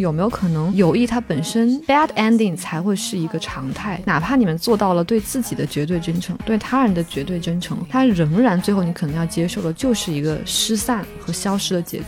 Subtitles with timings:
[0.00, 4.00] 有没有可能友谊它本身 bad ending 才会是一个常态？
[4.04, 12.04] 哪怕你们做到了对自己的绝对真诚，对他人的绝对真诚，他仍然最后你可能要接受的就是一个失散和消失的结局。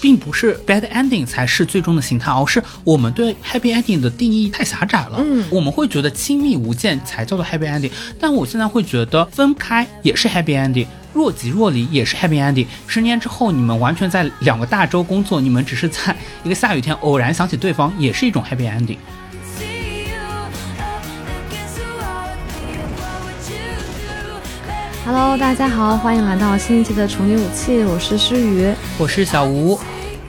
[0.00, 5.18] 并不是 bad ending 才是最终的形态，而是我们对 happy ending 的定义太狭窄了。
[5.18, 12.66] 嗯，我们会觉得亲密无间才叫做 happy ending，但我现在会觉得分开也是 happy ending，若即若离也是 happy ending。
[12.86, 18.98] 十年之后你们完全在两个大洲工作，你们只是在一个下雨天偶然想起对方，也是一种 happy ending。
[25.04, 29.76] Hello，大家好，欢迎来到新一期的处女武器，我是诗雨，我是小吴。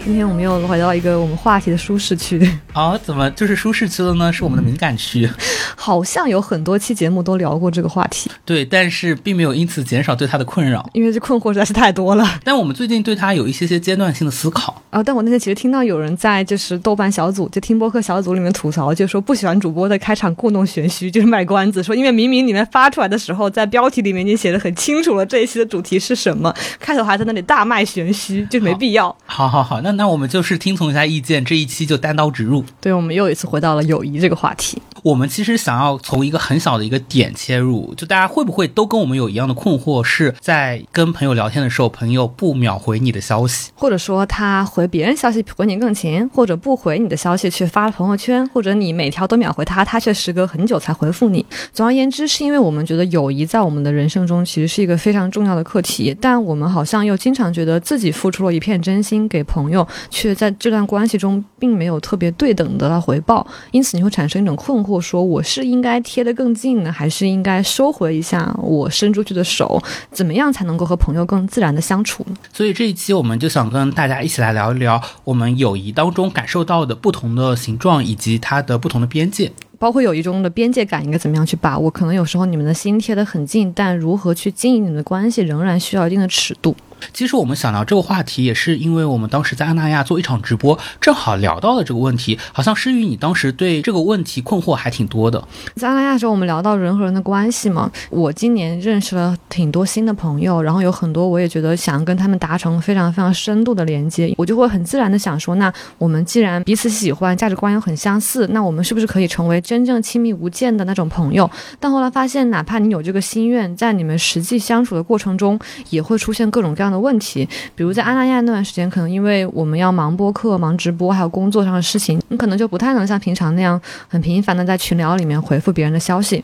[0.03, 2.51] 今天我们又回到一个我们话题的舒适区。
[2.73, 4.33] 哦， 怎么就是舒适区了呢？
[4.33, 5.29] 是我们的敏感区。
[5.77, 8.29] 好像有很多期节目都聊过这个话题。
[8.43, 12.39] 对，但是并没有因此减少对他的困扰，因为这困惑实在是太多了。
[12.43, 14.81] 但我们最近对他有一些些阶段性的思考。
[14.89, 29.15] 啊，但我那天其实听到有人在就是豆瓣小组，就听播客小组里面吐槽，就说不喜欢主播的开场故弄玄虚，就是卖关子，说因为明明你们发出来的时候，在标题里面已经写的很清楚了，这一期的主题是什么，开头还在那里大卖玄虚，就没必要。
[29.25, 32.63] 好好好，那那我们就是听从一下意见，这一期就单刀直入。
[32.79, 34.81] 对，我们又一次回到了友谊这个话题。
[35.03, 51.43] 我们其实想要从一个很小的一个点切入，就大家会不会都跟我们有一样的困惑，是在跟朋友聊天的时候，朋友不秒回你的消息，或者说他回别人消息比回你更勤，或者不回你的消息却发了朋友圈，或者你每条都秒回他，他却时隔很久才回复你。
[51.73, 64.99] 总而言之，是因为我们觉得友谊在我们的人生中其实是一个非常重要的课题，但我们好像又经常觉得自己付出了一片真心给朋友，却在这段关系中并没有特别对等得到回报，因此你会产生一种困惑。
[65.01, 69.81] 说我是应该贴得更近呢，还是应该收回一下我伸出去的手？
[70.11, 72.35] 怎么样才能够和朋友更自然的相处呢？
[72.53, 79.51] 所以这一期我们就想跟大家一起来聊一聊我们友谊当中感受到的不同的形状以及它的不同的边界。
[79.79, 81.89] 包括友谊中的边界感应该怎么样去把握？
[81.89, 86.75] 可能有时候你们的心贴得很近，但如何去经营你们的关系，仍然需要一定的尺度。
[87.13, 92.37] 其实我们想聊这个话题，也是因为我们当时在阿那亚做一场直播，正好聊到了这个问题。
[92.51, 95.43] 好像诗雨，你当时对这个问题困惑还挺多的。
[95.75, 97.91] 在阿那亚时候，我们聊到人和人的关系嘛。
[98.09, 109.61] 我今年认识了挺多新的朋友，然后有很多我也觉得想跟他们达成非常非常深度的连接，我就会很自然的想说，那我们既然彼此喜欢，价值观又很相似，那我们是不是可以成为？
[109.61, 115.57] 真正亲密无间的那种朋友，但后来发现，哪怕你有这个心愿，在你们实际相处的过程中，
[115.89, 117.47] 也会出现各种各样的问题。
[117.73, 126.43] 比如在阿那亚那段时间，可能因为我们要忙播客、忙直播，还有工作上的事情，你可能就不太能像平常那样很频繁的在群聊里面回复别人的消息。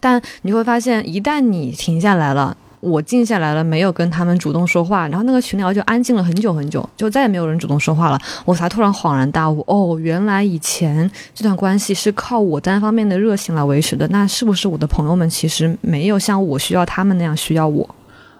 [0.00, 2.56] 但你会发现，一旦你停下来了。
[2.80, 8.20] 我静下来了，没有跟他们主动说话，然后那个群聊就安静了很久很久，就再也没有人主动说话了。
[8.44, 14.06] 我才突然恍然大悟，哦，原来以前这段关系是靠我单方面的热情来维持的。
[14.08, 17.88] 那是不是我的朋友们其实没有像我需要他们那样需要我？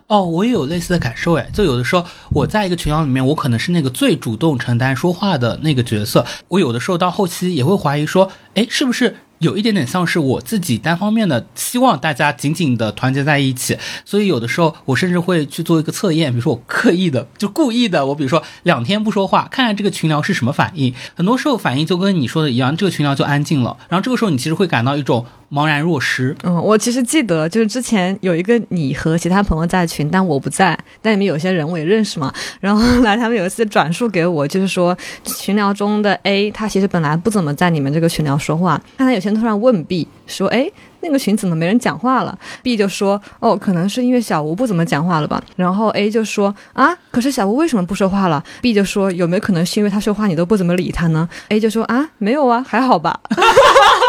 [0.08, 9.16] 哦，我也有类似的感受，诶，就有的时候我在一个群聊里面，我可能是那个最主动承担说话的那个角色，我有的时候到后期也会怀疑说，哎，是不是？
[9.38, 20.94] 有一点点像是我自己单方面的希望大家紧紧的团结在一起，所以有的时候我甚至会去做一个测验，比如说我刻意的就故意的，我比如说两天不说话，看看这个群聊是什么反应。
[21.14, 26.34] 很多时候反应就跟你说的一样，这个群聊就安静了，然后这个时候你其实会感到一种茫然若失。
[26.44, 39.20] 嗯，我其实记得就是之前有一个你和其他朋友在群，但我不在，但你们有些人我也认识嘛，然后后来他们有一次转述给我，就是说群聊中的 A 他其实本来不怎么在你们这个群聊说话，但他有。
[39.26, 40.70] 突然问 B 说：“哎，
[41.00, 53.18] 那个群怎么没人讲话了？”B 就说：“哦，可能是因为小吴不怎么讲话了吧。”然后 A 就说：“啊，可是小吴为什么不说话了？”B 就说：“有没有可能是因为他说话你都不怎么理他呢？”A 就说：“啊，没有啊，还好吧。”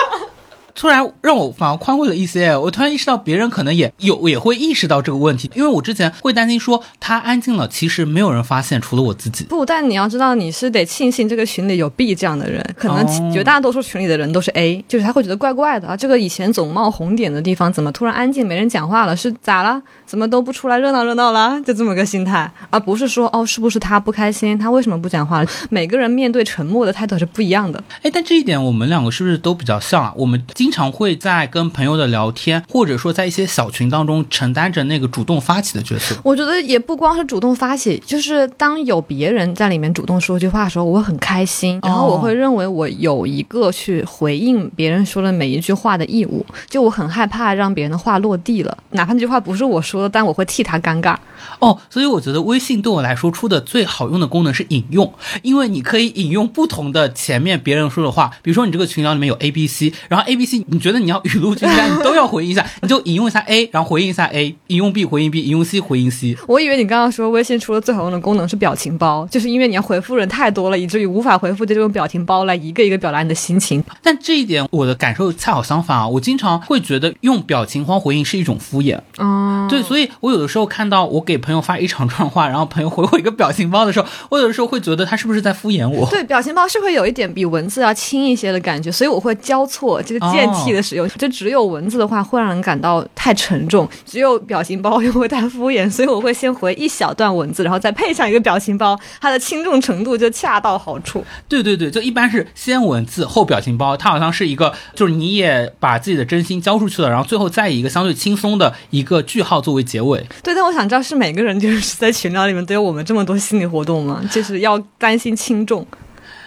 [0.77, 9.43] 突然让我反而宽慰了一些，我突然意识到别人可能也有也会意识到这个问题，因为我之前会担心说他安静了，其实没有人发现，除了我自己。
[9.45, 19.17] 不，但你要知道，你是得庆幸这个群里有 B 这样的人，可能绝大多数群里的人都是 A，就是他会觉得怪怪的啊，这个以前总冒红点的地方，怎么突然安静没人讲话了？
[19.17, 19.81] 是咋了？
[20.05, 21.59] 怎么都不出来热闹热闹了？
[21.65, 24.55] 就这么个心态，而不是说哦，是不是他不开心？
[24.55, 25.43] 他为什么不讲话？
[25.71, 27.83] 每个人面对沉默的态度是不一样的。
[28.03, 30.13] 哎，但这一点我们两个是不是都比较像啊？
[30.15, 36.13] 我们经经常会在跟朋友的聊天，或者说在一些小群当中承担着那个主动发起的角色。
[36.25, 46.45] 我觉得也不光是主动发起，就是当有别人在里面主动说句话的时候，我会很开心，然后我会认为我有一个去回应别人说的每一句话的义务。
[46.67, 51.15] 就我很害怕让别人的话落地了，哪怕那句话不是我说的，但我会替他尴尬。
[51.59, 55.13] 哦，所以我觉得微信对我来说出的最好用的功能是引用，
[55.43, 66.35] 因为你可以引用不同的前面别人说的话，比如说你这个群聊里面有 A、B、C，然后 A、B、C，你觉得你要雨露均沾，你都要回应一下， 你就引用一下 A，然后回应一下 A，引用 B 回应 B，引用 C 回应 C。
[66.47, 73.83] 我以为你刚刚说微信除了最好用的功能是表情包，就是因为你要回复人太多了，以至于无法回复，就用表情包来一个一个表达你的心情。
[74.01, 78.99] 但这一点我的感受恰好相反啊，我经常会觉得用表情包回应是一种敷衍。
[79.17, 86.07] 哦，对，所以我有的时候看到我给朋友发一长串话，然后朋友回我一个表情包的时候，我有的时候会觉得他是不是在敷衍我？
[86.09, 91.07] 对，表情包是会有一点比文字要轻一些的感觉，所以我会交错这个间替的使用。
[91.09, 101.23] 就只有文字的话会让人感到太沉重，只有表情包又会太敷衍，所以我会先回一小段文字，然后再配上一个表情包，它的轻重程度就恰到好处。
[101.49, 110.25] 对对对，就一般是先文字后表情包，它好像是一个，就是你也把自己的真心交出去了，然后最后再以一个相对轻松的一个句号作为结尾。
[110.43, 114.21] 对，但我想知道是每个人就是在群聊里面都有我们这么多心理活动吗？
[114.31, 115.85] 就是要担心轻重。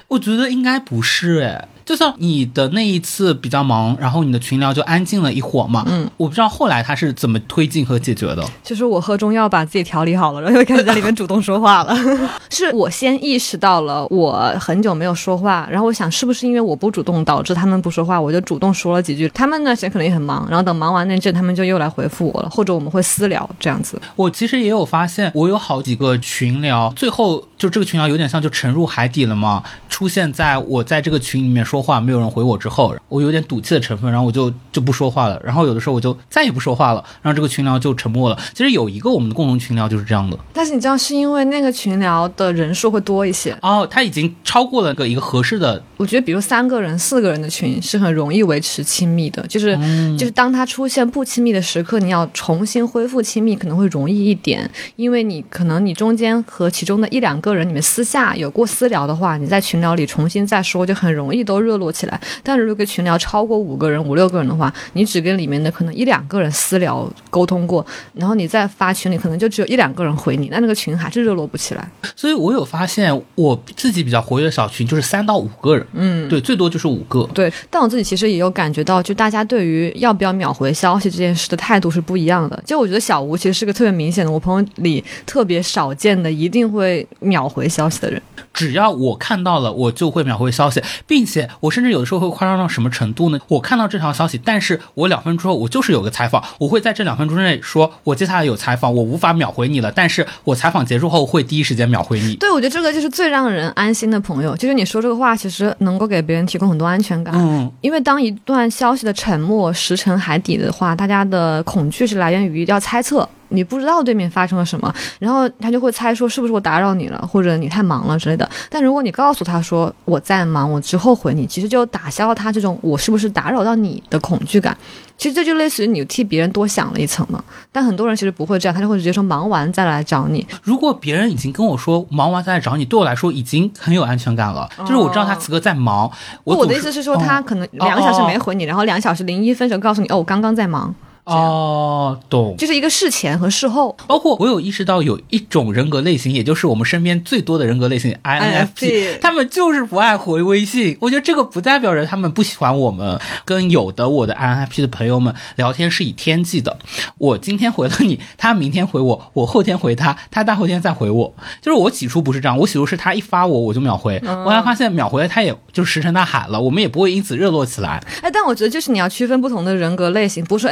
[0.09, 5.85] 我觉得应该不是诶，就像你的那一次比较忙，然后你的群聊就安静了一会儿嘛。
[5.89, 8.45] 嗯，我不知道后来他是怎么推进和解决的。
[8.63, 11.93] 就是我喝中药把自己调理好了，然后又开始在里面主动说话了。
[12.49, 19.29] 是我先意识到了我很久没有说话，然后我想是不是因为我不主动导致他们不说话，我就主动说了几句。
[19.31, 24.01] 他们那时间可能也很忙，然后等忙完那阵，他们就又来回复我了，或者我们会私聊这样子。
[24.15, 29.63] 我其实也有发现，我有好几个群聊，最后就这个群聊有点像就沉入海底了嘛。
[29.91, 35.39] 出现在我在这个群里面说话，没有人回我之后，我有点赌气的成分，然后我就就不说话了。
[35.45, 38.39] 然后有的时候我就再也不说话了，然后这个群聊就沉默了。
[38.55, 40.39] 其实有一个我们的共同群聊就是这样的。
[40.55, 43.55] 但是你知道，是因为那个群聊的人数会多一些。
[43.61, 45.83] 哦，他已经超过了个一个合适的。
[45.99, 49.77] 我觉得，比如三个人、四个人的群是很容易维持亲密的，就是、
[50.17, 62.21] 就是当他出现不亲密的时刻，你要重新恢复亲密可能会容易一点，因为你可能你中间和其中的一两个人你们私下有过私聊的话，你在群聊里重新再说，就很容易都热络起来。
[62.43, 71.89] 但如果群聊超过五个人、五六个人的话，你只跟里面的可能一两个人私聊沟通过，然后你再发群里，可能就只有一两个人回你，那那个群还是热络不起来。
[72.17, 77.29] 所以我有发现，我自己比较活跃的小群就是三到五个人，嗯，对，最多就是五个。
[77.35, 82.61] 对，但我自己其实也有感觉到，就大家对于要不要秒回消息这件事的态度是不一样的。
[82.67, 88.21] 就我觉得小吴其实是个特别明显的，我朋友里特别少见的，一定会秒回消息的人。
[88.53, 93.39] 只要我看到了，我就会秒回消息，并且我甚至有的时候会夸张到什么程度呢？
[93.49, 102.35] 我看到这条消息，但是我两分钟之后我就是有个采访，我会在这两分钟之内说，我接下来有采访，我无法秒回你了，但是我采访结束后会第一时间秒回你。
[102.37, 107.35] 对，我觉得这个就是最让人安心的朋友，就是你说这个话，其实能够给别人提供很多安全感。
[107.37, 113.29] 嗯，因为当一段消息的沉默石沉海底的话，大家的恐惧是来源于要猜测。
[113.51, 118.49] 你不知道对面发生了什么，然后他就会猜说是不是我打扰你了，或者你太忙了之类的。
[118.69, 124.77] 但如果你告诉他说我在忙，我之后回你，其实就打消了他这种我是不是打扰到你的恐惧感。
[125.19, 127.45] 其实这就类似于你替别人多想了一层嘛。
[127.71, 130.47] 但很多人其实不会这样，他就会直接说忙完再来找你。
[130.63, 136.11] 如果别人已经跟我说忙完再来找你，对我来说已经很有安全感了，就是我知道他此刻在忙。
[136.45, 140.95] 我我的意思是说，他可能两个小时没回你，然后两小时零一分时告诉你，哦，我刚刚在忙。
[141.35, 142.57] 哦，懂。
[142.57, 143.97] 就是一个事前和事后。
[144.07, 150.97] 包括我有意识到有一种人格类型，也就是我们身边最多的人格类型 INFP，他们就是不爱回微信。
[151.01, 153.19] 我觉得这个不代表着他们不喜欢我们。
[153.45, 156.79] 跟有的我的 INFP 的朋友们聊天是以天际的，
[157.19, 161.35] 我今天回了你，他明天回我，我后天回他，他大后天再回我。
[161.61, 168.03] 就是我起初不是这样，我起初是他一发我我就秒回，嗯我还发现秒回他也就石沉大海了，我们也不会因此热络起来。
[168.23, 170.71] 哎，但我觉得就是你要区分不同的人格类型，不是说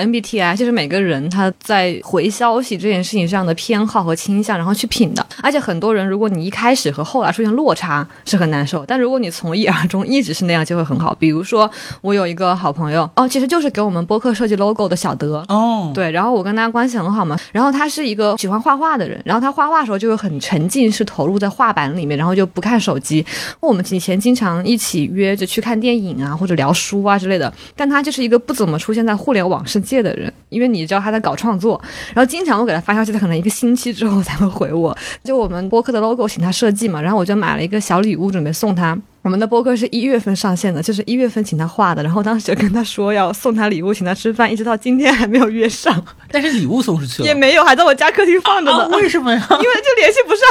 [0.55, 5.27] 就是每个人他在回消息这件事情上的偏好和倾向，然后去品的。
[5.43, 11.15] 而且很多人，如果你一开始和后来出现落差，是很难受；但如果你从一而终，一直是那样，就会很好。
[11.19, 23.25] 比如说，我有一个好朋友，哦，其实就是给我们播客设计 logo 的小德，哦，对，然后我跟他关系很好嘛，然后他是一个喜欢画画的人，然后他画画的时候就会很沉浸式投入在画板里面，然后就不看手机。
[23.61, 31.81] 我们以前经常一起约着去看电影啊，或者聊书啊之类的，但他就是一个不怎么出现在互联网世界的人，因为你知道他在搞创作，
[32.15, 34.97] 然后经常我给他发消息，他可能一个星期之后才会回我。
[35.23, 38.97] 就我们播客的 logo 请他设计嘛，然后我就买了一个小礼物准备送他。
[39.23, 48.85] 我们的播客是一月份上线的，就是一月份请他画的，然后当时跟他说要送他礼物，请他吃饭，一直到今天还没有约上，但是礼物送出去了，也没有，还在我家客厅放着呢。
[48.85, 49.47] 啊为什么呀？
[49.51, 50.49] 因为就联系不上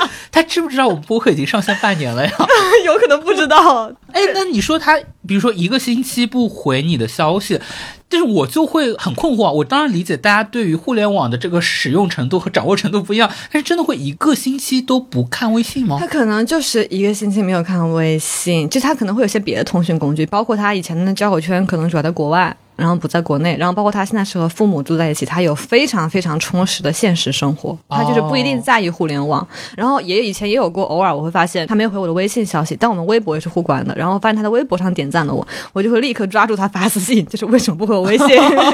[0.00, 2.32] 他，他知不知道我们播客已经上线半年了呀？
[2.84, 3.92] 有可能不知道。
[4.12, 4.98] 哎，那你说他，
[5.28, 7.60] 比如说一个星期不回你的消息，
[8.12, 9.50] 就是我就会很困惑。
[9.50, 16.06] 我当然理解大家对于互联网的这个使用程度和掌握程度不一样，但是真的会一个星期都不看微信吗他？
[16.06, 22.54] 可能就是一个星期没有看微信，就他可能会有些别的通讯工具，包括他以前的交友圈可能主要在国外。
[22.76, 29.46] 然后不在国内，然后包括他现在是和父母住在一起，他有非常非常充实的现实生活，他就是不一定在意互联网。
[29.76, 38.26] 然后也以前也有过，偶尔我会发现他没有回我的微信消息，但我们微博也是互关的，然后发现他在微博上点赞了我，我就会立刻抓住他发私信，就是为什么不回我微信？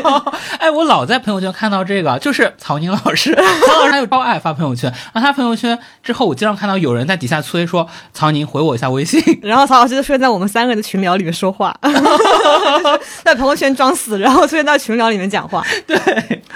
[0.58, 9.22] 哎，我老在朋友圈看到这个，就是曹宁老师，曹老师他有超爱发朋友圈，然后他朋友圈之后，我经常看到有人在底下催说：“曹宁回我一下微信。
[9.42, 15.64] 然后曹老师就出现在我们三个人的群聊里面说话，就 是在朋友圈装死，然后出现在群聊里面讲话。
[15.86, 15.96] 对，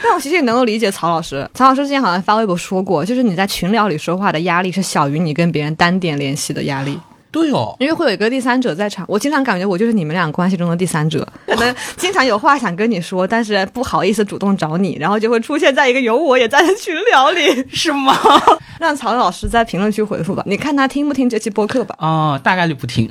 [0.02, 1.48] 但我其实也能够理解曹老师。
[1.54, 6.98] 曹老师之前好像发微博说过，就是你在群聊里说话的压力是小于你跟别人单点联系的压力，
[7.32, 9.04] 对哦，因为会有一个第三者在场。
[9.08, 17.66] 我经常感觉我就是你们俩关系中的第三者， 可能经常有话想跟你说，但是不好意思主动找你，然后就会出现在一个有我也在的群聊里。
[17.72, 18.14] 是吗？
[18.78, 21.94] 让曹老师在评论区回复吧，你看他听不听这期播客吧。
[21.98, 23.08] 哦，大概率不听，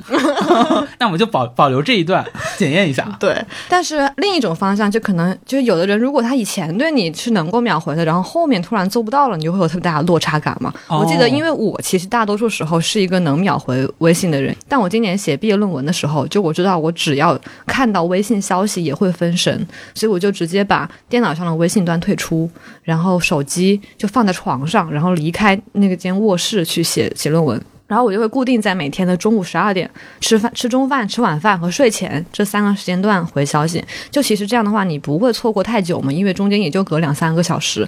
[0.98, 2.24] 那我们就保保留这一段，
[2.58, 3.16] 检验一下。
[3.18, 10.72] 对，但是另一种方向就可能就是有的人，如果他以前对你是能够秒回的，然后后面突然做不到了，你就会有特别大的落差感嘛。
[10.88, 22.46] 哦我记得，因为我其实大多数时候是一个能秒回微信的人，但我今年写毕业论文的时候，就我知道我只要看到微信消息也会分神，所以我就直接把电脑上的微信端退出，
[22.82, 27.58] 然后手机就放在床上，然后离开那个间卧室去写写论文。
[27.88, 33.84] 然后我就会固定在每天的中午十二点吃饭、吃中饭、吃晚饭和睡前这三个时间段回消息。
[34.10, 37.86] 就其实这样的话，你不会错过太久嘛，因为中间也就隔两三个小时，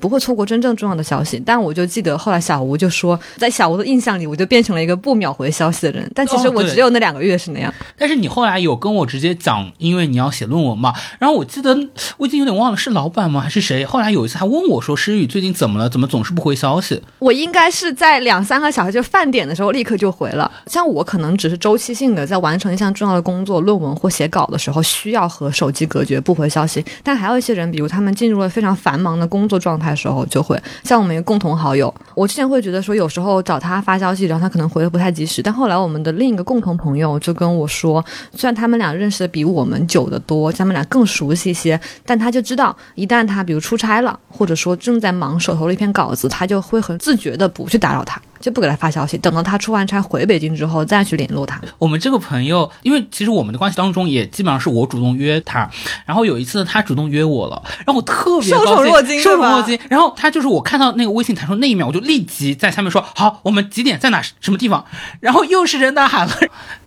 [0.00, 1.42] 不会错过真正重要的消息。
[1.44, 6.10] 但我就记得后来小吴就说，在小吴的印象里，我就变成了一个不秒回消息的人。
[6.14, 7.72] 但其实我只有那两个月是那样。
[7.96, 10.94] 但是你后来有跟我直接讲，因为你要写论文嘛。
[11.18, 11.76] 然后我记得
[12.16, 13.84] 我已经有点忘了是老板吗还是谁。
[13.84, 15.88] 后来有一次还问我说：“诗雨最近怎么了？
[15.88, 20.50] 怎么总是不回消息我应该是在两三个小时就饭点的时候立刻就回了。
[20.66, 26.84] 像我可能只是周期性的在完成一项重要的工作、论文或写稿的时候，需要和手机隔绝不回消息。
[27.02, 35.42] 但还有一些人，比如他们进入了非常繁忙的工作状态的时候，就会像我们一个共同好友，我之前会觉得说有时候找他发消息，然后他可能回的不太及时。
[35.42, 55.70] 但后来我们的另一个共同朋友就跟我说，虽然他们俩认识的比我们久得多，他们俩更熟悉一些，但他就知道一旦他比如出差了，或者说正在忙手头的一篇稿子，他就会很自觉的不去打扰他，就不给他发消息，等到他出完差回北京之后再去联络他。？”我们这个朋友，因为其实我们的关系当中也基本上是我主动约他，
[56.04, 59.78] 然后有一次他主动约我了，然后我特别受宠若惊受宠若惊。
[59.88, 64.84] 然后他就是我看到那个微信弹出那一秒，我就立即在下面说：“好，我们几点在哪什么地方？”
[65.20, 66.34] 然后又是人大喊了。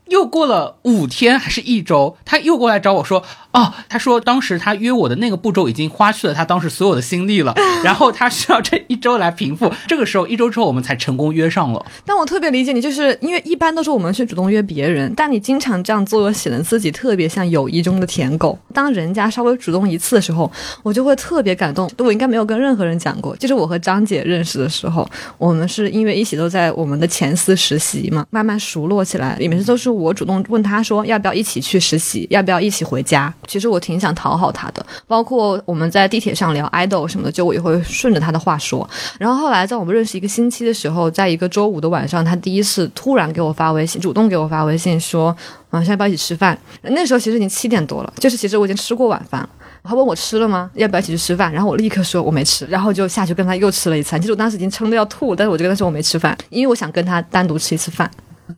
[0.10, 3.24] 又过了五天还是一周，他又过来找我说
[3.54, 9.72] ：“哦，他说当时他约我的那个步骤已经花去了他当时所有的心力了， 然后他需要这一周来平复。
[9.88, 11.86] 这个时候一周之后我们才成功约上了。
[12.06, 18.58] 但我特别理解你，就是因为一般都是我们去主动约别人，但你经常这样做，显得自己特别像友谊中的舔狗。
[18.74, 20.51] 当人家稍微主动一次的时候，
[20.84, 21.89] 我就会特别感动。
[22.00, 29.38] 我应该没有跟任何人讲过，就是我和张姐认识的时候，我们是因为一起都在我们的前司实习嘛，慢慢熟络起来。
[29.38, 33.34] 里面都是我主动问他说要不要一起去实习，要不要一起回家。
[33.48, 38.88] 其实我挺想讨好他的，包括我们在地铁上聊 idol 什么的，就我也会顺着他的话说。
[39.20, 45.36] 然后后来在我们认识一个星期的时候，在一个周五的晚上，他第一次突然给我发微信，主动给我发微信说
[45.72, 46.58] 晚上要不要一起吃饭？
[46.84, 49.50] 那时候其实已经七点多了，就是其实我已经吃过晚饭了。
[49.82, 50.70] 他问我吃了吗？
[50.75, 51.51] 要不要一起去吃饭？
[51.51, 54.20] 然后我立刻说我没吃，然后就下去跟他又吃了一餐。
[54.20, 58.10] 其实我当时已经撑得要吐，但是我就跟他说我没吃饭，因为我想跟他单独吃一次饭。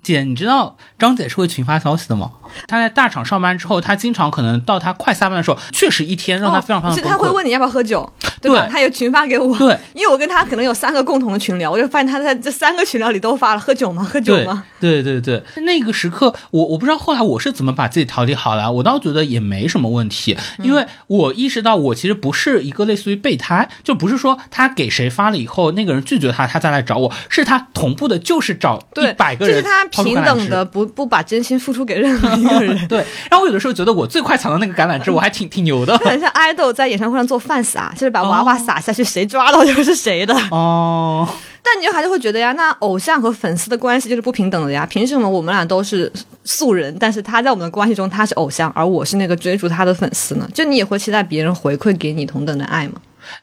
[0.03, 2.31] 姐，你知道张姐是会群发消息的吗？
[2.67, 7.13] 她在大厂上班之后，她经常可能到她快下班的时候，确实一天让她非常非常是崩溃。
[7.13, 8.65] 他会问你要不要喝酒，对吧？
[8.65, 14.03] 对他有群发给我，对，因为我跟她可能有三个共同的群聊，我就发现她在这三个群聊里都发了喝酒吗？
[14.03, 14.63] 喝酒吗？
[14.79, 30.63] 对对对，那个时刻，我我不知道后来我是怎么把自己调理好了，我倒觉得也没什么问题，嗯因为我意识到我其实不是一个类似于备胎，就不是说他给谁发了以后，那个人拒绝他，他再来找我，是他同步的，就是找一百个人，就是他平等的，。
[30.65, 32.75] 不不把真心付出给任何一个人。
[32.87, 35.97] 对，然后我有的时候觉得我最快抢到那个橄榄枝， 我还挺挺牛的。
[36.05, 40.33] 很像爱豆在演唱会上做饭撒，就是把娃娃撒下去，谁抓到就是谁的。
[40.51, 41.27] 哦，
[41.63, 44.85] 但你就还是会觉得呀，那偶像和粉丝的关系就是不平等的呀。
[44.89, 46.11] 凭什么我们俩都是
[46.43, 50.47] 素人，但是他在我们的关系中他是偶像，而我是那个追逐他的粉丝呢？
[50.53, 52.93] 就你也会期待别人回馈给你同等的爱吗？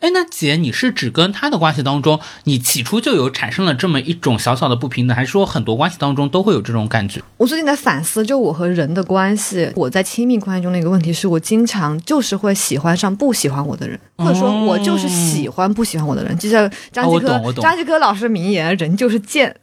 [0.01, 7.21] 哎，那姐，你是指跟他的关系当中，你起初就有产生了这么一种小小的不平等，还是说很多关系当中都会有这种感觉？
[7.37, 16.37] 我最近在反思，就我和人的关系，我在亲密关系中的一个问题是，我经常就是会喜欢上不喜欢我的人，或者说我就是喜欢不喜欢我的人。
[16.39, 19.55] 就像张继科，张继科老师名言：“人就是贱。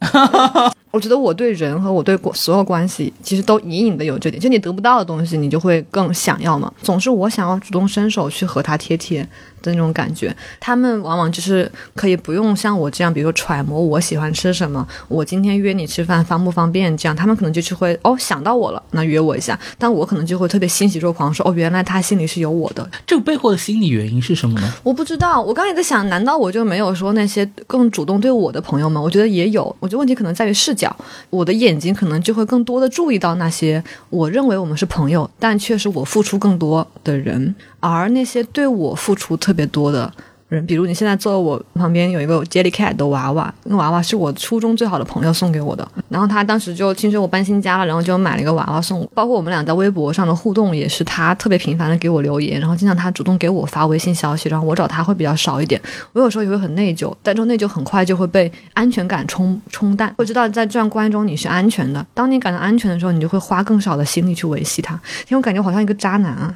[0.92, 6.72] 我觉得我对人和我对所有关系，其实都隐隐的有这点，就你得不到的东西，你就会更想要嘛。
[6.80, 9.26] 总是我想要主动伸手去和他贴贴
[9.62, 10.34] 的那种感觉。
[10.58, 17.14] 他们往往就是可以不用像我这样，比如说揣摩我喜欢吃什么，我今天约你吃饭方不方便这样。
[17.14, 19.58] 他们可能就是会哦想到我了，那约我一下。
[19.78, 22.90] 但我可能就会特别欣喜若狂，说哦原来他心里是有我的。
[23.06, 24.72] 这个背后的心理原因是什么呢？
[24.82, 25.40] 我不知道。
[25.42, 28.98] 我刚才也在想，难道我就没有说那些更主动对我的朋友吗？
[28.98, 29.64] 我觉得也有。
[29.78, 30.96] 我觉得问题可能在于视角，
[31.28, 31.66] 我的眼。
[31.66, 40.12] 眼睛可能就会更多的注意到那些我认为我们是朋友，但却是我付出更多的人，而那些对我付出特别多的。
[40.48, 45.86] 人，比如你现在坐我旁边有一个 Jellycat 的娃娃，那个娃娃是我初中最好的朋友送给我的。
[46.08, 49.10] 然后他当时就听说我搬新家了，然后就买了一个娃娃送我。
[49.12, 55.82] 包括我们俩在微博上的互动，也是他特别频繁的给我留言，然后经常他主动给我发微信消息，然后我找他会比较少一点。
[56.12, 60.14] 我有时候也会很内疚，但这种内疚很快就会被安全感冲冲淡。
[60.16, 64.94] 我知道在这段关系中你是安全的，当你感到安全的时候，你就会花更少的心力去维系它。
[65.28, 66.54] 因为我感觉好像一个渣男啊。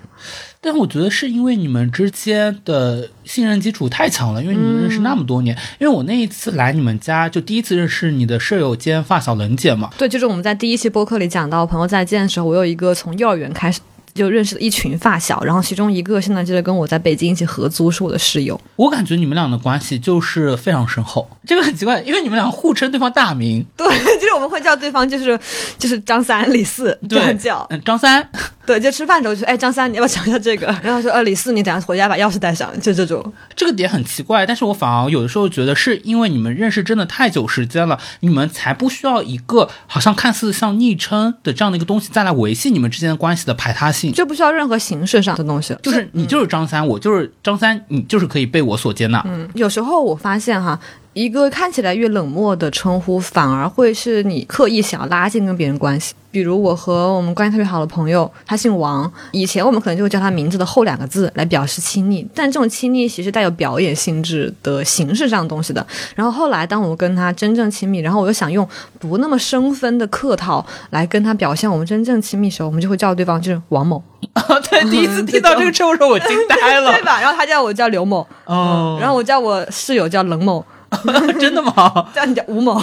[0.62, 5.56] 但我觉得是因为你们之间的信任基础太强了，因为你们认识那么多年。
[5.78, 9.90] 因为我那一次来你们家，就第一次认识你的舍友兼发小冷姐嘛。
[9.96, 13.80] 对，就是我们在第一期播客里讲到朋友再见的时候，我有一个从幼儿园开始。
[14.20, 18.60] 就认识了一群发小，然后其中一个现在就在跟我在北京一起合租，是我的室友。
[18.76, 23.64] 我感觉你们俩的关系就是非常深厚，这个很奇怪，因为你们俩互称对方大名。
[23.76, 23.86] 对，
[24.20, 25.38] 就是我们会叫对方就是
[25.78, 27.66] 就是张三李四这样叫。
[27.70, 28.28] 嗯，张三。
[28.66, 30.66] 对，就吃饭的时候就哎张三，你要不要讲一下这个？
[30.80, 33.32] 然后说呃李四，你等下回家把钥匙带上，就这种。
[33.56, 49.22] 这个点很奇怪，但是我反而有的时候觉得是因为你们认识真的太久时间了，你们才不需要一个好像看似像昵称的这样的一个东西再来维系你们之间的关系的排他性，就不需要任何形式上的东西，就是你就是张三，我就是张三，你就是可以被我所接纳。
[49.26, 50.78] 嗯，有时候我发现哈。
[51.12, 56.14] 一个看起来越冷漠的称呼，反而会是你刻意想要拉近跟别人关系。
[56.32, 65.84] 比如我和我们关系特别好的朋友，他姓王，以前我们可能就会叫他名字的后两个字来表示亲昵，但这种亲昵其实带有表演性质的形式上的东西的。
[66.14, 68.64] 然后后来，当我们跟他真正亲密，然后我又想用
[69.00, 74.00] 不那么生分的客套来跟他表现我们真正亲密时候，我们就会叫对方就是王某。
[74.70, 77.20] 对，第一次听到这个称呼时候，我惊呆了， 对吧？
[77.20, 80.64] 然后他叫我叫刘某，哦，然后我叫我室友叫冷某。
[81.38, 82.08] 真的吗？
[82.14, 82.80] 叫你叫吴某。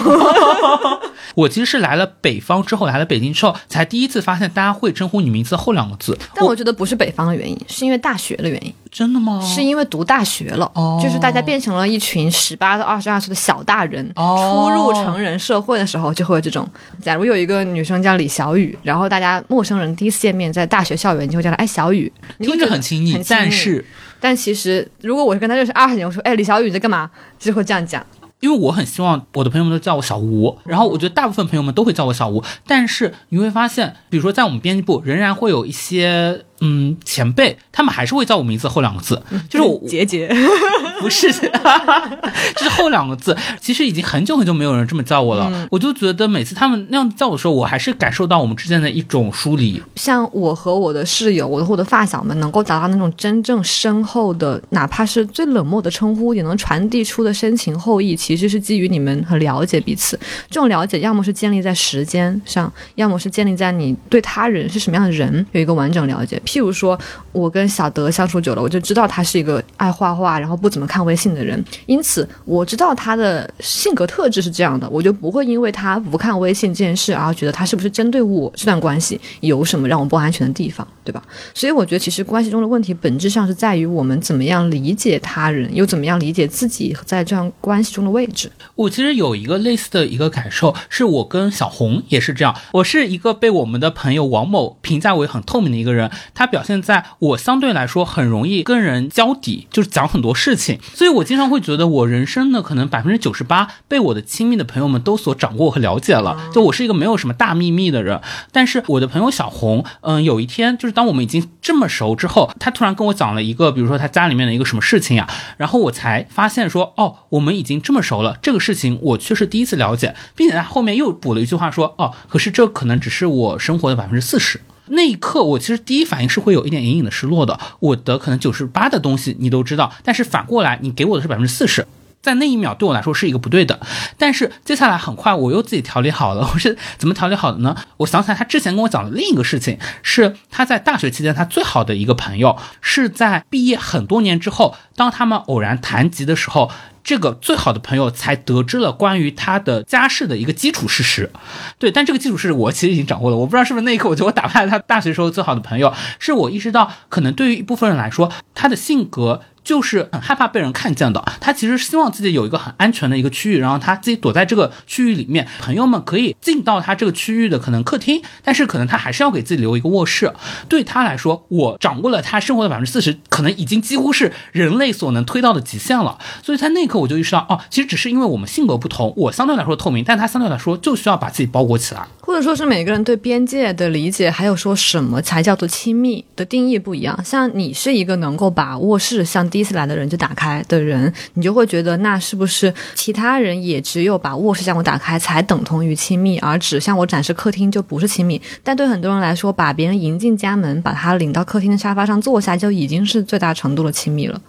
[1.35, 6.17] 我其实是来了北方之后，来了北京之后，才第一次发现大家会称呼你名字后两个字。
[6.33, 8.73] 但我觉得不是北方的原因，是因为大学的原因。
[8.89, 9.39] 真的吗？
[9.45, 10.71] 是因为读大学了，
[11.03, 16.67] 就是大家变成了一群十八到二十二岁的小大人，初入成人社会的时候，就会有这种。
[17.01, 23.85] 假如有一个女生叫李小雨，然后大家陌生人第一次见面，在大学校园就会叫她哎小雨，听着很亲昵，但是。
[24.19, 27.10] 但其实，如果我是跟他认识二十年，我说，哎，李小雨在干嘛？
[27.38, 28.06] 就会这样讲。
[28.39, 32.43] 因为我很希望我的朋友们都叫我小吴，然后我觉得大部分朋友们都会叫我小吴。
[32.67, 36.45] 但是你会发现，比如说在我们编辑部，仍然会有一些。
[36.61, 40.27] 嗯，前辈他们还是会叫我名字后两个字，就是我杰杰，
[40.99, 43.37] 不是， 就是后两个字。
[43.61, 49.81] 其实已经很久很久没有人这么叫我了，我就觉得每次他们那样叫我的时候，我还是感受到我们之间的一种疏离。
[49.95, 60.19] 像我和我的室友，我的我的发小们，能够达到那种真正深厚的，哪怕是最冷漠的称呼，也能传递出的深情厚谊，其实是基于你们很了解彼此。
[60.49, 66.41] 这种了解，要么是建立在时间上，要么是建立在你对他人是什么样的人有一个完整了解。
[66.47, 66.97] 譬如说，
[67.33, 71.62] 我跟小德相处久了，我就知道他是一个爱画画，然后不怎么看微信的人。
[71.86, 81.21] 因此，我知道他的性格特质是这样的，我就不会因为他不看微信这件事而觉得他是不是针对我这段关系有什么让我不安全的地方，对吧？
[81.53, 88.49] 所以，我觉得其实关系中的问题本质上是在于我们怎么样理解他人，又怎么样理解自己在这样关系中的位置。
[88.75, 92.55] 我其实有一个类似的一个感受，是我跟小红也是这样。
[92.71, 96.10] 我是一个被我们的朋友王某评价为很透明的一个人。
[96.38, 108.21] 它表现在我相对来说很容易跟人交底，就是讲很多事情，所以我经常会觉得我人生呢可能百分之九十八被我的亲密的朋友们都所掌握和了解了，就我是一个没有什么大秘密的人。
[108.52, 124.62] 但是我的朋友小红，嗯，有一天就是当我们已经这么熟之后，她突然跟我讲了一个，比如说她家里面的一个什么事情呀，然后我才发现说，哦，我们已经这么熟了，这个事情我却是第一次了解，并且她后面又补了一句话说，哦，可是这可能只是我生活的百分之四十。
[124.89, 127.60] 那一刻，我其实第一反应是会有一点隐隐的失落的。
[127.80, 131.86] 我的可能九十八的东西你都知道，但是反过来，你给我的是百分之四十，
[132.21, 133.80] 在那一秒对我来说是一个不对的。
[134.17, 136.49] 但是接下来很快我又自己调理好了。
[136.53, 137.75] 我是怎么调理好的呢？
[137.97, 146.71] 我想起来，他之前跟我讲的另一个事情，是他在大学期间他最好的一个朋友，是在毕业很多年之后，当他们偶然谈及的时候。
[147.03, 151.32] 这个最好的朋友才得知了关于他的家世的一个基础事实，
[151.80, 159.41] 对，但这个基础事实我其实已经掌握了，我不知道是不是那一刻我觉得我打败了他大学时候最好的朋友，是我意识到可能对于一部分人来说，他的性格。
[159.67, 170.32] 就是很害怕被人看见的，他其实希望自己有一个很安全的一个区域，然后他自己躲在这个区域里面，朋友们可以进到他这个区域的可能客厅，但是可能他还是要给自己留一个卧室。
[170.69, 176.17] 对他来说，我掌握了他生活的百分之四十，可能已经几乎是人类所能推到的极限了。
[176.41, 187.19] 所以在那一刻，我就意识到，哦，其实只是因为我们性格不同，我相对来说透明，但他相对来说就需要把自己包裹起来，或者说是每个人对边界的理解，还有说什么才叫做亲密的定义不一样。
[187.25, 190.37] 像你是一个能够把卧室像第一次来的人就打。
[190.37, 198.39] 开的人，你就会觉得那是不是其他人也只有把卧室向我打开才等同于亲密，而只向我展示客厅就不是亲密？
[198.61, 204.39] 但对很多人来说，把别人迎进家门，把他领到客厅的沙发上坐下，就已经是最大程度的亲密了。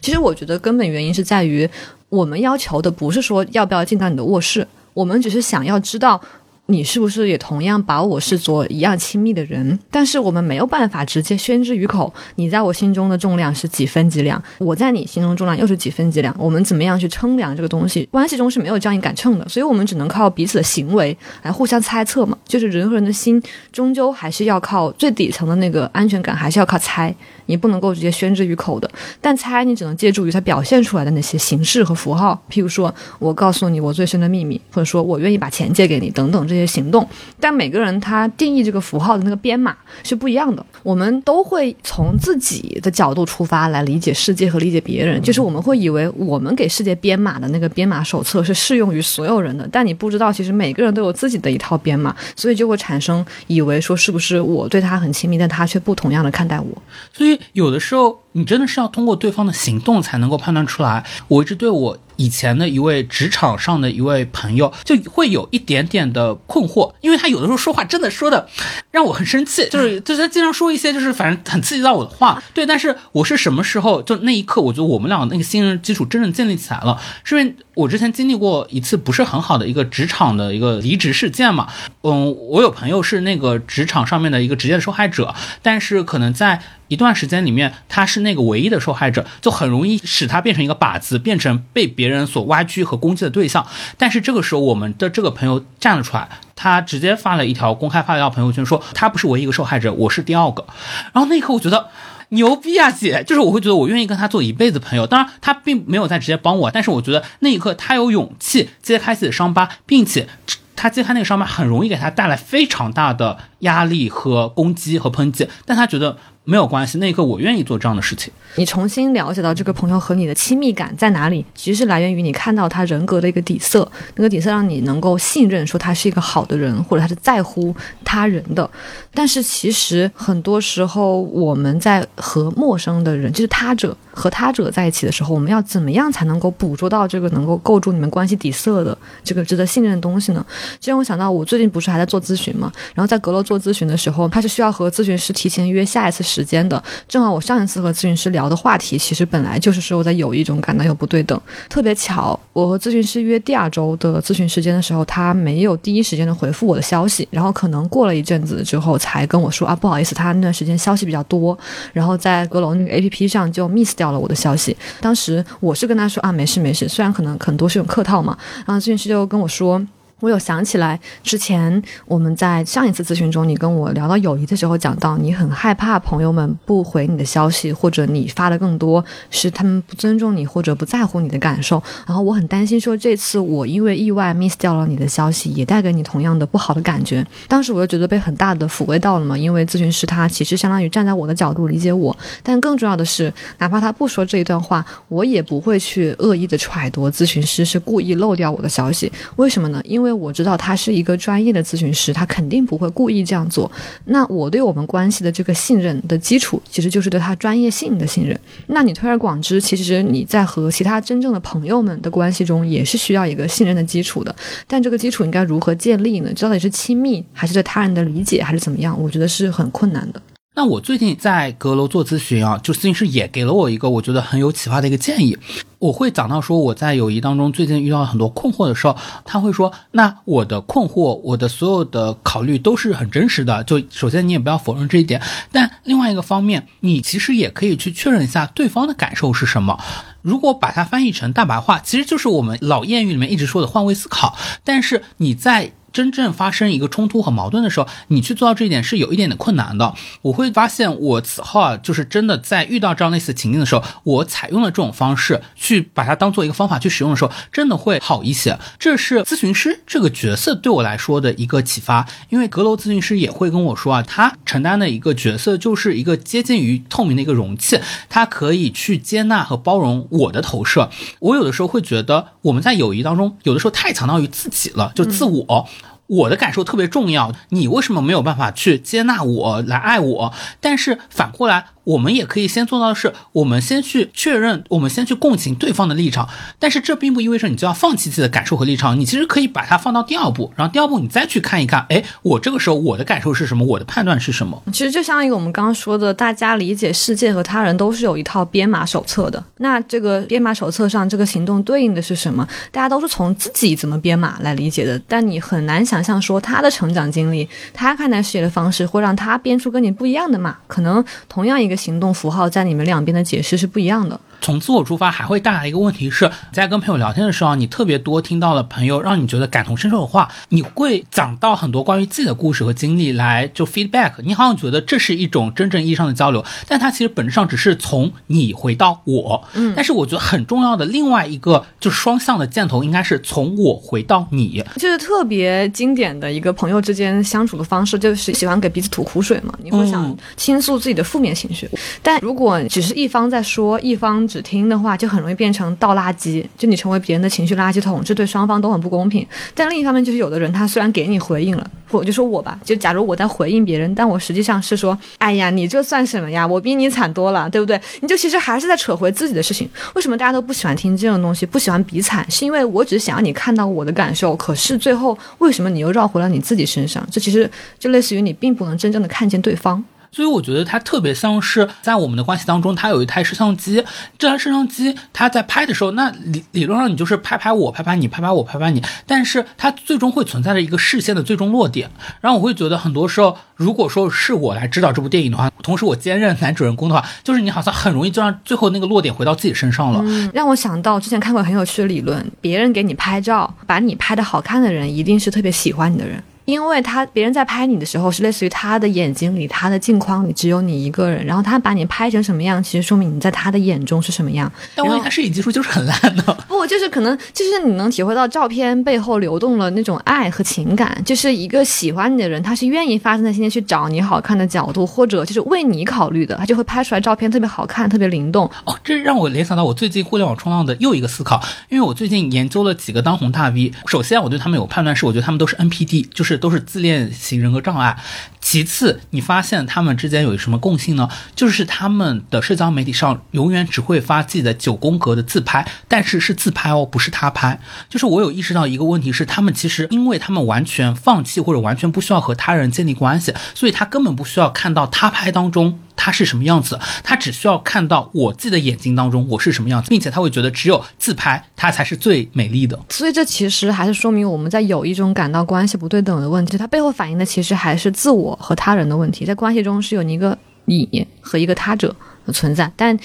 [0.00, 1.68] 其实我觉得根本原因是在于，
[2.08, 6.22] 我们要求的不是说要不要进到你的卧室，我们只是想要知道。
[6.66, 9.78] 你是不是也同样把我视作一样亲密的人？
[9.90, 12.12] 但是我们没有办法直接宣之于口。
[12.36, 14.42] 你在我心中的重量是几分几两？
[14.58, 16.34] 我在你心中重量又是几分几两？
[16.38, 18.08] 我们怎么样去称量这个东西？
[18.12, 22.38] 关系中是没有这样一杆秤的，所以我们只能靠彼此的行为来互相猜测嘛。
[22.46, 27.14] 就是人和人的心，终究还是要靠最底层的那个安全感，还是要靠猜。
[27.46, 28.88] 你不能够直接宣之于口的，
[29.20, 37.08] 但猜你只能借助于它表现出来的那些形式和符号，譬如说我告诉你我最深的秘密，或者说我愿意把钱借给你等等这些行动。
[37.40, 57.32] 但每个人他定义这个符号的那个编码是不一样的，我们都会从自己的角度出发来理解世界和理解别人，就是我们会以为我们给世界编码的那个编码手册是适用于所有人的，但你不知道其实每个人都有自己的一套编码，所以就会产生以为说是不是我对他很亲密，但他却不同样的看待我，所以。
[57.54, 61.04] 有的时候，你真的是要通过对方的行动才能够判断出来。
[61.28, 61.98] 我一直对我。
[62.22, 68.48] 以前的一位职场上的一位朋友，就会有一点点的困惑，因为他有的时候说话真的说的
[68.92, 72.40] 让我很生气，就是就是他经常说一些就是反正很刺激到我的话。
[72.54, 81.68] 对，但是我是什么时候就那一刻，我觉得我们俩那个信任基础真正建立起来了，是因为我之前经历过一次不是很好的一个职场的一个离职事件嘛。
[82.02, 92.26] 嗯，我有朋友是那个职场上面的一个直接的受害者，但是可能在一段时间里面，他是那个唯一的受害者，就很容易使他变成一个靶子，变成被别人。
[92.26, 93.66] 所挖掘和攻击的对象，
[93.98, 100.64] 但是这个时候，我们的这个朋友站了出来，他直接发了一条公开发了一条朋友圈，说他不是唯一一个受害者，我是第二个。
[101.12, 101.88] 然后那一刻，我觉得
[102.32, 103.22] 牛逼啊，姐！
[103.26, 105.06] 就是我会觉得我愿意跟他做一辈子朋友。
[105.06, 110.28] 当然，他并没有在直接帮我，但是我觉得那一刻他有勇气揭开自己的伤疤，并且
[110.74, 116.98] 他揭开那个伤疤很容易给他带来非常大的压力和攻击和抨击，但他觉得没有关系。
[116.98, 118.32] 那一刻，我愿意做这样的事情。
[118.56, 127.74] 你重新了解到这个朋友和你的亲密感在哪里，其实是来源于你看到他人格的一个底色，那个底色让你能够信任，说他是一个好的人，或者他是在乎
[128.04, 128.68] 他人的。
[129.14, 140.44] 但是其实很多时候我们在和陌生的人，就是他者和他者在一起的时候，我们要怎么样才能够捕捉到这个能够构筑你们关系底色的这个值得信任的东西呢？
[140.78, 148.42] 这让我想到，我最近不是还在做咨询嘛，然后在阁楼做咨询的时候，他是需要和咨询师提前约下一次时间的，正好我上一次和咨询师聊。
[148.52, 151.40] 的话题其实本来就是说我在有一种感到有不对等，
[151.70, 161.56] 特别巧，我和咨询师约第二周的咨询时间的时候，他没有第一时间的回复我的消息，然后可能过了一阵子之后才跟我说啊，不好意思，他那段时间消息比较多，
[161.92, 164.76] 然后在阁楼那个 A P P 上就 miss 掉了我的消息。
[165.00, 169.82] 当时我是跟他说啊，没事没事，虽然可能很多是用客套嘛，然后咨询师就跟我说。
[170.22, 181.82] 我有想起来，之前我们在上一次咨询中，你跟我聊到友谊的时候，讲到你很害怕朋友们不回你的消息，或者你发的更多是他们不尊重你或者不在乎你的感受。
[182.06, 187.26] 然后我很担心说，这次我因为意外 miss 掉了你的消息，也带给你同样的不好的感觉。
[187.48, 192.16] 当时我又觉得被很大的抚慰到了嘛，因为咨询师他其实相当于站在我的角度理解我。
[192.44, 199.10] 但更重要的是，哪怕他不说这一段话，我也不会去恶意的揣度咨询师是故意漏掉我的消息。
[199.34, 199.82] 为什么呢？
[199.84, 203.70] 因为我知道他是一个专业的咨询师，他肯定不会故意这样做。
[204.06, 208.38] 那我对我们关系的这个信任的基础，其实就是对他专业性的信任。
[208.66, 214.34] 那你推而广之，其实你在和其他真正的朋友们的关系中，也是需要一个信任的基础的。
[214.66, 216.32] 但这个基础应该如何建立呢？
[216.34, 219.00] 到底是亲密，还是对他人的理解，还是怎么样？
[219.00, 220.20] 我觉得是很困难的。
[220.54, 225.38] 那我最近在阁楼做咨询啊，就咨询师也给了我一个我觉得很有启发的一个建议。
[225.78, 233.64] 我会讲到说我在友谊当中最近遇到很多困惑的时候，他会说：那我的困惑，我的所有的考虑都是很真实的。
[233.64, 239.82] 就首先你也不要否认这一点，但另外一个方面，你其实也可以去确认一下对方的感受是什么。
[240.20, 244.36] 如果把它翻译成大白话，其实就是我们老谚语里面一直说的换位思考。
[244.62, 249.94] 但是你在真正发生一个冲突和矛盾的时候，你去做到这一点是有一点点困难的。
[250.22, 258.58] 我会发现，我此后啊，就是真的在遇到这样类似情境的时候，我采用了这种方式去把它当做一个方法去使用的时候，真的会好一些。
[258.78, 262.06] 这是咨询师这个角色对我来说的一个启发。
[262.30, 267.78] 因为阁楼咨询师也会跟我说啊，他承担的一个角色就是一个接近于透明的一个容器，
[268.08, 270.90] 他可以去接纳和包容我的投射。
[271.20, 275.68] 我有的时候会觉得，我们在友谊当中，有的时候太强调于自己了，就自我。
[276.06, 280.34] 我的感受特别重要，你为什么没有办法去接纳我来爱我？
[280.60, 281.66] 但是反过来。
[281.84, 286.28] 我们也可以先做到的是，我们先去确认，我们先去共情对方的立场。
[286.58, 294.62] 但是这并不意味着你就要放弃自己的感受和立场，你其实可以把它放到第二步，然后第二步你再去看一看，哎，我这个时候我的感受是什么，我的判断是什么。
[294.72, 299.42] 其实就相当于我们刚刚说的，大家理解世界和他人都是有一套编码手册的。
[299.56, 302.46] 那这个编码手册上这个行动对应的是什么？
[302.70, 304.96] 大家都是从自己怎么编码来理解的。
[305.08, 310.56] 但你很难想象说他的成长经历，他看待世界的方式会让他编出跟你不一样的码。
[310.68, 311.71] 可能同样一个。
[311.76, 314.18] 行动符号在你们两边的解释是不一样的。
[314.42, 329.44] 从自我出发，还会带来一个问题是，在跟朋友聊天的时候，你特别多听到了朋友让你觉得感同身受的话，你会讲到很多关于自己的故事和经历来就 feedback，你好像觉得这是一种真正意义上的交流，但它其实本质上只是从你回到我。
[329.54, 334.64] 嗯，但是我觉得很重要的另外一个就是双向的箭头，应该是从我回到你。
[334.74, 341.70] 就是特别经典的一个朋友之间相处的方式，就是喜欢给彼此吐苦水嘛，你会想倾诉自己的负面情绪，
[342.02, 344.28] 但如果只是一方在说，一方。
[344.32, 349.26] 只听的话，就很容易变成倒垃圾，就你成为别人的情绪垃圾桶，这对双方都很不公平。
[349.54, 356.46] 但另一方面，就是有的人他虽然给你回应了，我就说我吧，就假如我在回应别人，但我实际上是说，哎呀，你这算什么呀？
[356.46, 357.78] 我比你惨多了，对不对？
[358.00, 359.68] 你就其实还是在扯回自己的事情。
[359.94, 362.24] 为什么大家都不喜欢听这种东西，不喜欢比惨？
[362.30, 367.06] 是因为我只是想让你看到我的感受，可是最后为什么你又绕回了你自己身上？
[367.10, 369.84] 这其实就类似于你并不能真正的看见对方。
[370.12, 373.82] 所以我觉得它特别像是在我们的关系当中，它有一台摄像机。
[374.18, 378.82] 这台摄像机它在拍的时候，那理理论上你就是拍拍我，拍拍你，拍拍我，拍拍你。
[379.06, 381.90] 但是它最终会存在着一个视线的最终落点。
[382.20, 390.04] 然后我会觉得很多时候，如果说是我来指导这部电影的话，同时我兼任男主人公的话，就是你好像很容易就让最后那个落点回到自己身上了。
[390.34, 396.22] 让我想到之前看过很有趣的理论：别人给你拍照，把你拍的好看的人，一定是特别喜欢你的人。
[396.44, 404.50] 因为他别人在拍你的时候，是类似于他的眼睛里、他的镜框里只有你一个人，然后他把你拍成什么样，其实说明你在他的眼中是什么样。
[404.74, 406.22] 但万一他摄影技术就是很烂的？
[406.48, 418.50] 不，就是可能就是你能体会到照片背后流动了那种爱和情感，就是一个喜欢你的人，他是愿意发自内心的去找你好看的角度，或者就是为你考虑的，他就会拍出来照片特别好看、特别灵动。
[418.64, 427.12] 哦，这让我联想到我最近互联网冲浪的又一个思考，因为我最近研究了几个当红大 V，首先我对他们有判断是，我觉得他们都是 NPD，就是都是自恋。
[427.12, 427.96] 型人格障碍。
[428.40, 431.08] 其次，你发现他们之间有什么共性呢？
[431.36, 437.60] 就是他们的社交媒体上永远只会发自己的九宫格的自拍，但是是自拍哦，不是他拍。
[437.88, 452.78] 就是我有意识到一个问题是，他们其实因为他们完全放弃或者完全不需要和他人建立关系，所以他根本不需要看到他拍当中他是什么样子，他只需要看到我自己的眼睛当中我是什么样子，并且他会觉得只有自拍他才是最美丽的。
[452.88, 458.32] 所以这其实还是说明我们在友谊中感到关系不对等的问题，它背后反映的其实还是自我。
[458.42, 461.94] 和他人的问题，在关系中是有一个你和一个他者，
[462.30, 462.70] 存在。
[462.76, 462.96] 但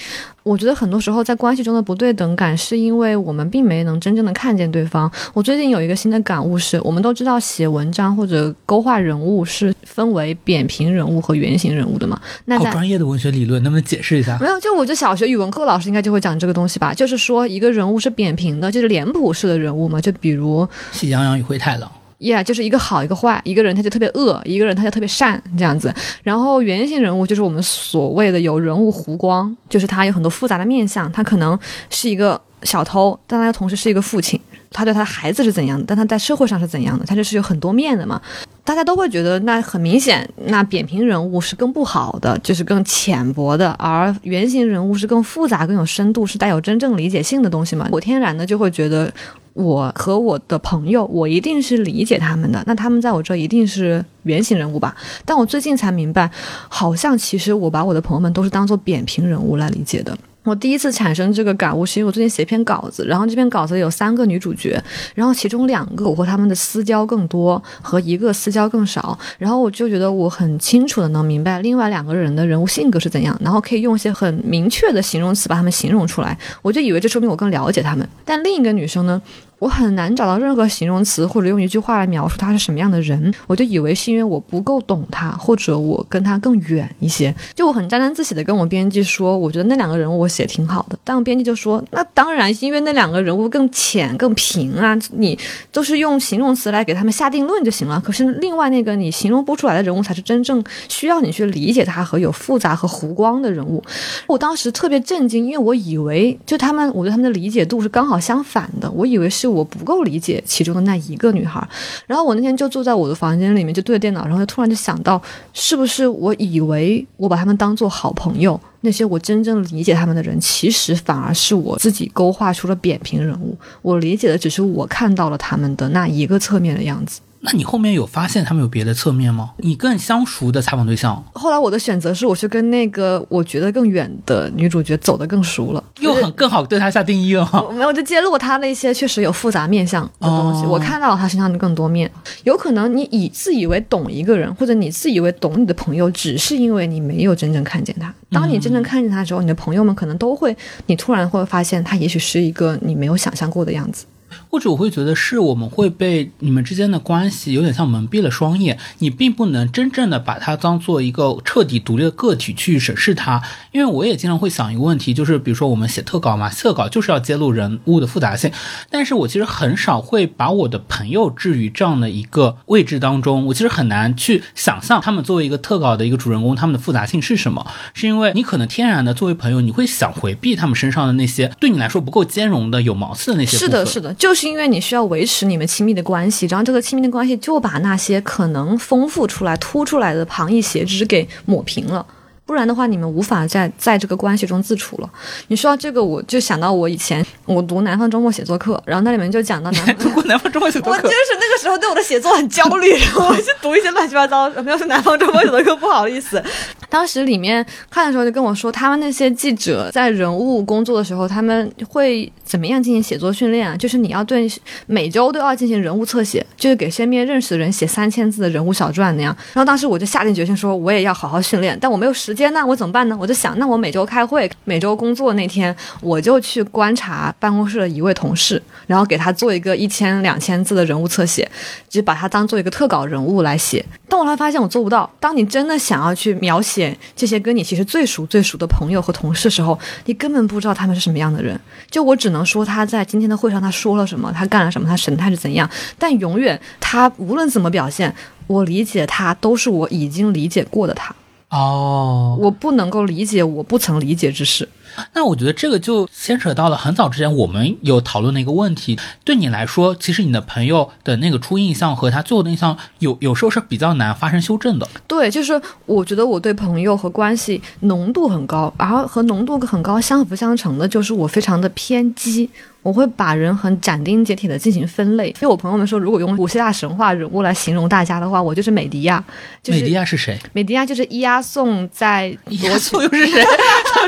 [0.42, 5.10] 我觉得很多时候在关系中的不对等感，是因为我们并没能真正的看见对方。
[5.34, 12.20] 我最近有一个新的感悟是，我们都知道写文章或者勾画人物是分为扁平人物和圆形人物的嘛？
[12.44, 14.38] 那在好专业的文学理论，能不能解释一下？
[14.40, 21.90] 没有，就我觉得小学语文课老师应该就会讲这个东西吧，就是说一个人物是扁平的，就是脸谱式的人物嘛，就比如喜羊羊与灰太狼。
[22.20, 25.94] Yeah，就是一个好一个坏，一个人他就特别恶，一个人他就特别善这样子。
[26.24, 31.56] 然后圆形人物就是我们所谓的有人物弧光，就是他有很多复杂的面相，他可能
[31.90, 34.40] 是一个小偷，但他同时是一个父亲，
[34.72, 38.20] 他对他的孩子是怎样的，但他在社会上是怎样的，他就是有很多面的嘛。
[38.64, 47.88] 大家都会觉得那很明显，那扁平人物是更不好的，就是更浅薄的，而圆形人物是更复杂、更有深度，是带有真正理解性的东西嘛。
[47.92, 49.08] 我天然的就会觉得。
[49.58, 54.94] 我和我的朋友，我一定是理解他们的，那他们在我这一定是圆形人物吧？
[55.24, 56.30] 但我最近才明白，
[56.68, 60.16] 好像其实我把我的朋友们都是当做扁平人物来理解的。
[60.44, 64.82] 我第一次产生这个感悟，是因为我最近写一篇稿子，然后这篇稿子有三个女主角，
[65.14, 78.08] 然后其中两个我和她们的私交更多，和一个私交更少，然后我就觉得我很清楚的能明白另外两个人的人物性格是怎样，然后可以用一些很明确的形容词把他们形容出来，我就以为这说明我更了解他们。
[78.24, 79.20] 但另一个女生呢？
[79.58, 87.34] 我很难找到任何形容词或者用一句话来描述他是什么样的人，我就以为是因为我不够懂他，或者我跟他更远一些。
[87.56, 95.36] 就我很沾沾自喜的跟我编辑说，我觉得那两个人物我写挺好的，但我编辑就说，那当然是因为那两个人物更浅更平啊，你
[95.72, 98.00] 都是用形容词来给他们下定论就行了。
[98.00, 103.82] 可是另外那个你形容不出来的人物，才是真正需要你去理解他和有复杂和弧光的人物。
[104.28, 109.47] 我当时特别震惊，因为我以为就他们，我对他们的理解度是刚好相反的，我以为是。
[109.48, 111.66] 我不够理解其中的那一个女孩，
[112.06, 115.20] 然后我那天就坐在我的房间里面，就对着电脑，然后就突然就想到，
[115.52, 127.20] 是不是我以为我把他们当做好朋友，那些我真正理解他们的人，其实反而是我自己勾画出了扁平人物，我理解的只是我看到了他们的那一个侧面的样子。
[127.40, 129.50] 那你后面有发现他们有别的侧面吗？
[129.58, 137.48] 你更相熟的采访对象，后来我的选择是，我去跟那个我觉得更远的女主角走得更熟了，又很更好对她下定义了。
[137.72, 142.10] 没有，就揭露她那些确实有复杂面相的东西，哦我看到了她身上的更多面。
[142.44, 148.12] 有可能你以自以为懂一个人，或者你自以为懂你的朋友，只是因为你没有真正看见他。
[148.30, 154.04] 当你真正看见他的时候，你的朋友们可能都会，你突然会发现他也许是一个你没有想象过的样子。
[154.50, 163.42] 或者我会觉得是我们会被你们之间的关系有点像蒙蔽了双眼，你并不能真正的把它当做一个彻底独立的个体去审视它。
[163.72, 168.50] 因为我也经常会想一个问题，就是比如说我们写特稿嘛，特稿就是要揭露人物的复杂性，
[168.90, 177.66] 但是我其实很少会把我的朋友置于这样的一个位置当中，我其实很难去想象他们作为一个特稿的一个主人公，他们的复杂性是什么？
[177.94, 183.56] 是因为你可能天然的作为朋友，你会想回避他们身上的那些对你来说不够兼容的、有毛刺的那些。
[183.56, 192.04] 是的，是的，就是因为你需要维持你们亲密的关系，然后这个亲密的关系就把那些可能丰富出来、凸出来的旁逸斜枝给抹平了。
[192.48, 195.10] 不然的话，你们无法在在这个关系中自处了。
[195.48, 206.42] 你说到这个，我就想到我以前我读南方周末写作课，然后那里面就讲到南方 读过南方周末写作课我就，是那个时候对我的写作很焦虑， 然后我就读一些乱七八糟，没有是南方周末写作课，不好意思。
[206.88, 213.76] 当时里面看的时候就跟我说，他们那些记者在人物工作的时候，他们会怎么样进行写作训练啊？
[213.76, 214.50] 就是你要对
[214.86, 219.36] 每周都要进行人物侧写，就是给身边认识的人写三千字的人物小传那样。
[219.52, 223.16] 然后当时我就下定决心说，我也要好好训练，但我没有时间，那我怎么办呢？
[223.20, 231.46] 我就想，那我每周开会，每周工作那天，我就去观察办公室的一位同事，然后给他做一个一千两千字的人物侧写，
[231.88, 233.84] 就把他当做一个特稿人物来写。
[234.08, 235.10] 但我后来发现我做不到。
[235.20, 241.58] 当你真的想要去描写这些跟你其实最熟最熟的朋友和同事的时候，你根本不知道他们是什么样的人。
[241.90, 245.68] 就我只能说他在今天的会上他说了什么，他干了什么，他神态是怎样。
[245.98, 248.14] 但永远他无论怎么表现，
[248.46, 251.14] 我理解他都是我已经理解过的他。
[251.50, 254.68] 哦，我不能够理解我不曾理解之事。
[255.14, 258.98] 那我觉得这个就牵扯到了很早之前我们有讨论的一个问题。
[259.24, 264.86] 对你来说，其实你的朋友的那个初印象和他最后的印象有有时候是比较难发生修正的。
[265.06, 272.50] 对，就是我觉得我对朋友和关系浓度很高，然后和浓度很高相辅相成的就是我非常的偏激。
[272.88, 279.22] 我会把人很斩钉截铁的进行分类，因为我朋友们说，如果用古希腊神话人物来形容大家的话，我就是美狄亚。
[279.62, 280.38] 就是、美狄亚是谁？
[280.54, 283.44] 美狄亚就是伊阿宋在亚宋又是谁？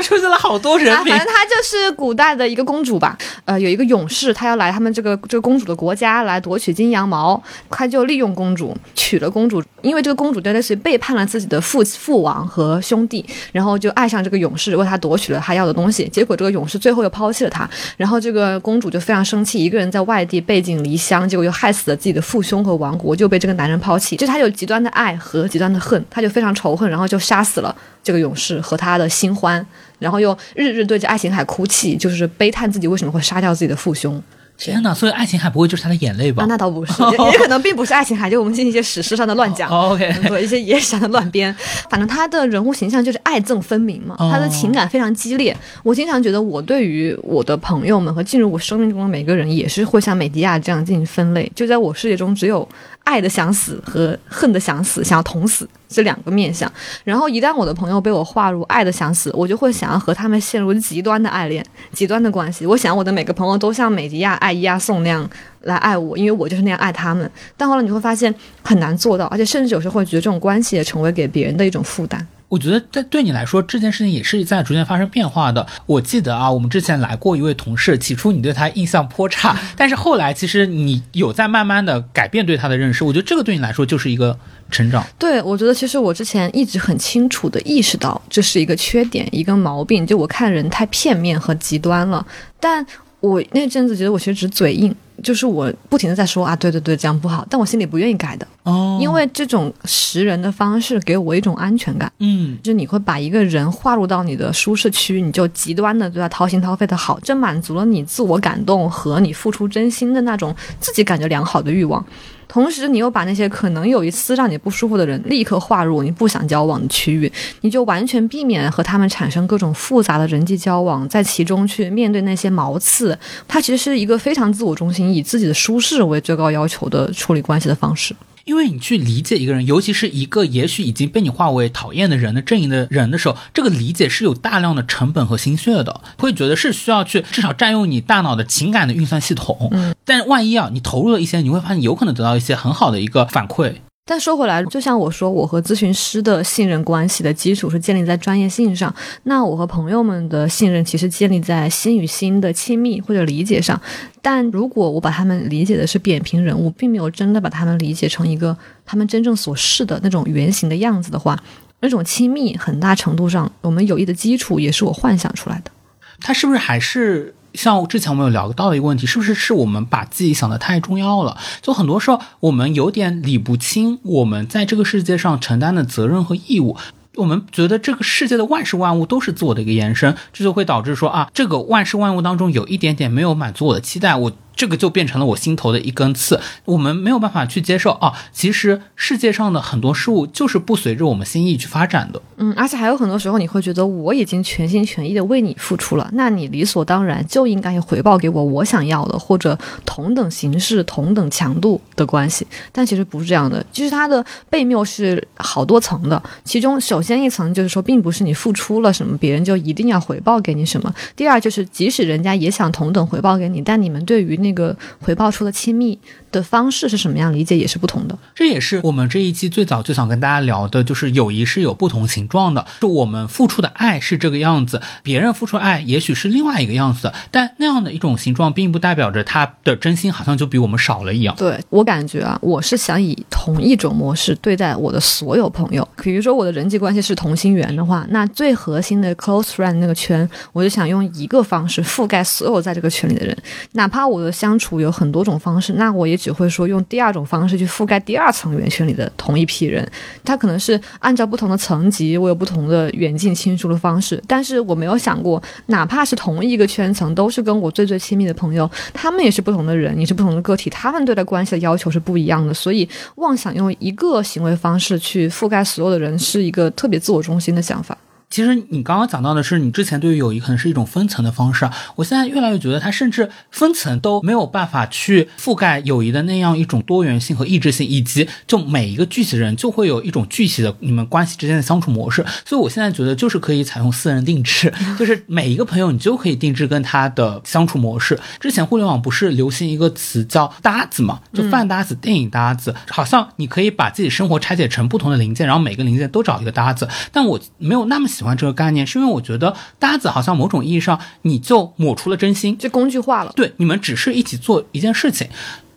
[0.01, 1.33] 出现了好多人名反正。
[1.33, 3.17] 她就是古代的一个公主吧。
[3.45, 16.07] 呃，有一个勇士，他要来他们这个这个公主的国家来夺取金羊毛，他就利用公主娶了公主，因为这个公主就类似于背叛了自己的父父王和兄弟，然后就爱上这个勇士，为他夺取了他要的东西。
[16.09, 24.15] 结果这个勇士最后又抛弃了他，然后这个公主就非常生气，一个人在外地背井离乡，结果又害死了自己的父兄和王国，就被这个男人抛弃。
[24.15, 29.65] 就是她有极端的爱和极端的恨，她就非常仇恨，然后就杀死了这个勇士和他的新欢，
[30.01, 34.21] 然后又日日对着爱琴海哭泣，就是悲叹自己为什么会杀掉自己的父兄。
[34.57, 34.93] 天哪！
[34.93, 36.45] 所以爱琴海不会就是他的眼泪吧啊，？
[36.45, 39.67] 那倒不是， 也也可能并不是爱琴海，就我们进行一些史诗上的乱讲。
[39.97, 41.51] 对一些野史上的乱编，
[41.89, 45.55] 反正他的人物形象就是爱憎分明嘛，哦他的情感非常激烈。
[45.81, 51.51] 我经常觉得，我对于我的朋友们和进入我生命中的每个人，也是会像美迪亚这样进行分类。
[51.55, 52.67] 就在我世界中，只有
[53.03, 56.71] 爱的想死和恨的想死，想要捅死这两个面相。
[57.03, 62.65] 然后一旦我的朋友被我划入爱的想死，我就会想要和他们陷入极端的爱恋、极端的关系。
[62.65, 65.29] 我想我的每个朋友都像美迪亚爱伊亚宋那样
[65.61, 67.29] 来爱我，因为我就是那样爱他们。
[67.57, 68.33] 但后来你会发现
[68.63, 72.25] 很难做到，而且甚至有时候会觉得这种关系也成为给别人的一种负担。
[72.51, 75.65] 我觉得在对你来说，这件事情也是在逐渐发生变化的。
[75.85, 83.05] 我记得啊，我们之前来过一位同事，起初你对他印象颇差，但是后来其实你有在慢慢的改变对他的认识。
[83.05, 84.37] 我觉得这个对你来说就是一个
[84.69, 85.01] 成长。
[85.17, 92.25] 对，我觉得其实我之前一直很清楚的意识到这是一个缺点，一个毛病，就我看人太片面和极端了。
[92.59, 92.85] 但
[93.21, 94.93] 我那阵子觉得我其实只嘴硬，
[95.23, 102.11] 就是我不停的在说啊，对对对，这样不好，但我心里不愿意改的，哦，因为这种识人的方式给我一种安全感。
[102.19, 112.03] 嗯，就是你会把一个人划入到你的舒适区，你就极端的对他掏心掏肺的好，这满足了你自我感动和你付出真心的那种自己感觉良好的欲望。
[112.51, 117.31] 同时，你又把那些可能有一丝让你不舒服的人立刻划入你不想交往的区域，
[117.61, 123.17] 你就完全避免和他们产生各种复杂的人际交往，在其中去面对那些毛刺。
[123.47, 128.13] 它其实是一个非常自我中心，以自己的舒适为最高要求的处理关系的方式。
[128.45, 139.69] 因为你去理解一个人，尤其是一个也许已经被你化为讨厌的人的阵营的人的时候，这个理解是有大量的成本和心血的，会觉得是需要去至少占用你大脑的情感的运算系统。
[139.71, 143.75] 嗯，但万一啊，你投入了一些，你会发现有可能得到一些很好的一个反馈。
[144.11, 148.93] 但说回来，就像我说，我和咨询师的信任关系的基础是建立在专业性上。
[149.23, 153.79] 那我和朋友们的信任其实建立在心与心的亲密或者理解上。
[154.21, 161.41] 但如果我把他们理解的是扁平人物，并没有真的把他们理解成一个他们真正所示的那种原型的样子的话，
[161.79, 165.71] 那种亲密很大程度上，我们友谊的基础也是我幻想出来的。
[166.19, 171.37] 他是不是还是像之前我们有聊到的一个问题，是不是是我们把自己想的太重要了？
[171.61, 176.77] 就很多时候我们有点理不清我们在这个世界上承担的责任和义务。
[177.15, 184.31] 我们觉得这个世界的万事万物都是自我的一个延伸，这就会导致说啊，这个万事万物当中有一点点没有满足我的期待，我
[184.61, 186.39] 这个就变成了我心头的一根刺。
[186.65, 192.21] 我们没有办法去接受啊，其实世界上的很多事物就是不随着我们心意去发展的。
[192.37, 202.45] 嗯，而且还有很多时候，你会觉得我已经全心全意的为你付出了，那你理所当然就应该回报给我我想要的，或者同等形式、同等强度的关系。
[202.71, 206.21] 但其实不是这样的，其实它的背谬是好多层的。
[206.43, 210.93] 其中，首先一层就是说，并不是你付出了什么，别人就一定要回报给你什么。
[211.15, 215.97] 第二，就是即使人家也想同等回报给你，但你们对于那那个回报出了亲密
[216.31, 218.17] 的方式是什么样理解也是不同的。
[218.33, 222.65] 这也是我们这一期最早就想跟大家聊的，就是友谊是有不同形状的。
[222.79, 231.35] 就我们付出的爱是这个样子，别人付出爱也许是另外一个样子，但那样的一种形状，并不代表着他的真心好像就比我们少了一样。
[231.37, 235.87] 对我感觉啊，我是想以同一种模式对待我的所有朋友。
[236.01, 243.37] 比如说我的人际关系是同心圆的话，那最核心的 close friend 那个圈，我就想用一个方式覆盖所有在这个圈里的人。
[243.73, 249.85] 哪怕我的相处有很多种方式，那我也只会说用第二种方式去覆盖第二层圆圈里的同一批人。
[250.23, 267.97] 他可能是按照不同的层级，我有不同的远近亲疏的方式，但是我没有想过，哪怕是同一个圈层，都是跟我最最亲密的朋友，他们也是不同的人，你是不同的个体，他们对待关系的要求是不一样的，所以妄想用一个行为方式去覆盖所有的人，是一个特别自我中心的想法。
[268.31, 282.25] 其实你刚刚讲到的是，你之前对于友谊可能是一种分层的方式啊，我现在越来越觉得它甚至分层都没有办法去覆盖友谊的那样一种多元性和异质性，以及就每一个具体的人就会有一种具体的你们关系之间的相处模式。
[282.45, 288.17] 所以我现在觉得就是可以采用私人定制， 就是每一个朋友你就可以定制跟他的相处模式。
[288.39, 296.87] 之前互联网不是流行一个词叫搭子嘛，就饭搭子、电影搭子，好像你可以把自己生活拆解成不同的零件，然后每个零件都找一个搭子。
[297.11, 303.33] 但我没有那么喜喜欢这个概念，是因为我觉得搭子好像某种意义上你就抹除了真心，就工具化了。
[303.35, 305.27] 对，你们只是一起做一件事情。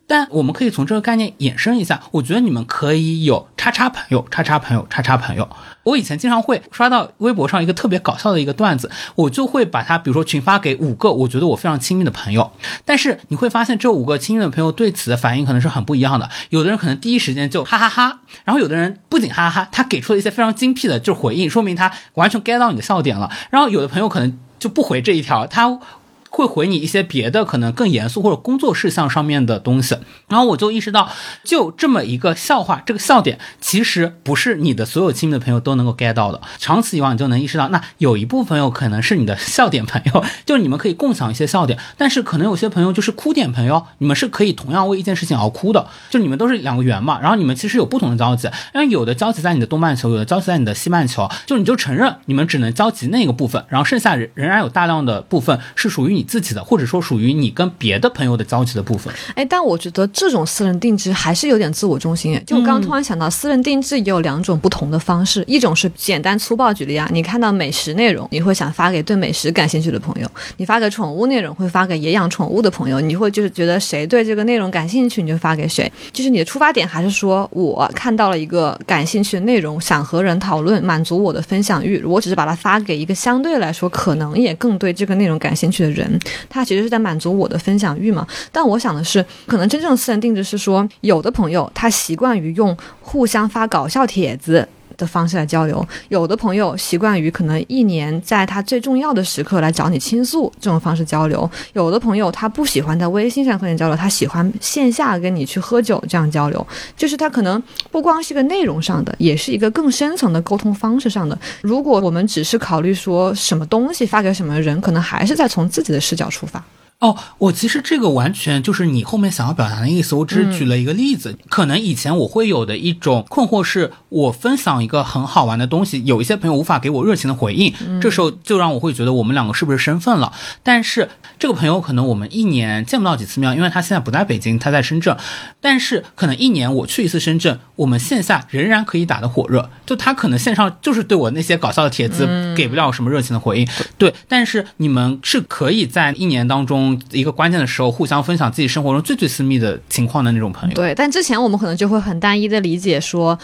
[0.06, 5.48] 但我们可以从这个概念衍生一下，我觉得你们可以有叉叉朋友、叉叉朋友、叉叉朋友。
[5.84, 12.50] 我以前经常会刷到微博上一个特别搞笑的一个段子，我就会把它，比如说群发给五个我觉得我非常亲密的朋友。
[12.84, 16.28] 但是你会发现，这五个亲密的朋友对此的反应可能是很不一样的。
[16.50, 23.30] 有的人可能第一时间就哈哈哈，然后有的人不仅哈哈哈，他给出了一些非常精辟的就回应，说明他完全 get 到你的笑点了。
[23.50, 25.78] 然后有的朋友可能就不回这一条，他。
[26.34, 31.08] 会回你一些别的可能更严肃或者工作事项上面的东西，然后我就意识到，
[31.44, 36.40] 就这么一个笑话，这个笑点其实不是你的所有亲密的朋友都能够 get 到的。
[36.58, 56.23] 长此以往，你就能意识到，那有一部分朋友可能是你的笑点朋友，就是你们可以共享一些笑点，但是可能有些朋友就是哭点朋友，你们是可以同样为一件事情而哭的，就你们都是两个圆嘛，然后你们其实有不同的交集，因为有的交集在你的东半球，有的交集在你的西半球，就你就承认你们只能交集那个部分，然后剩下仍仍然有大量的部分是属于你。
[56.24, 59.12] 自己的，或者说属于你跟别的朋友的交集的部分。
[59.34, 62.40] 哎，但我觉得这种私人定制还是有点自我中心。
[62.46, 73.00] 就我刚刚突然想到，私人定制也有两种不同的方式，一种是简单粗暴举例啊，你看到美食内容，你会想发给对美食感兴趣的朋友；你发给宠物内容，会发给也养宠物的朋友。
[73.00, 75.90] 你会就是觉得谁对这个内容感兴趣，你就发给谁。
[76.12, 82.02] 就是你的出发点还是说我看到了一个感兴趣的内容，想和人讨论，满足我的分享欲。
[82.04, 86.13] 我只是把它发给一个相对来说可能也更对这个内容感兴趣的人。
[86.48, 88.26] 他其实是在满足我的分享欲嘛？
[88.52, 94.68] 但我想的是，可能真正的私人定制是说，有的朋友他习惯于用互相发搞笑帖子。
[94.96, 106.66] 的方式来交流，有的朋友习惯于可能一年在他最重要的时刻来找你倾诉，这种方式交流；有的朋友他不喜欢在微信上和你交流，他喜欢线下跟你去喝酒这样交流，
[106.96, 111.38] 就是他可能不光是个内容上的，也是一个更深层的沟通方式上的。
[111.62, 116.62] 如果我们只是考虑说什么东西发给什么人，可能还是在从自己的视角出发。
[117.00, 120.14] 哦，我其实这个完全就是你后面想要表达的意思。
[120.14, 130.32] 我只是举了一个例子，可能以前我会有的一种困惑是，我分享一个很好玩的东西，有一些朋友无法给我热情的回应，这时候就让我会觉得我们两个是不是身份了？
[130.62, 135.14] 但是这个朋友可能我们一年见不到几次面，因为他现在不在北京，他在深圳。
[135.60, 139.68] 但是可能一年我去一次深圳，我们线下仍然可以打得火热。
[139.84, 143.68] 就他可能线上就是对我那些搞笑的帖子给不了什么热情的回应，
[143.98, 144.14] 对。
[144.26, 146.83] 但是你们是可以在一年当中。
[147.10, 150.74] 一个关键的时候，互相分享自己生活中最最私密的情况的那种朋友。
[150.74, 153.38] 对，但之前我们可能就会很单一的理解说，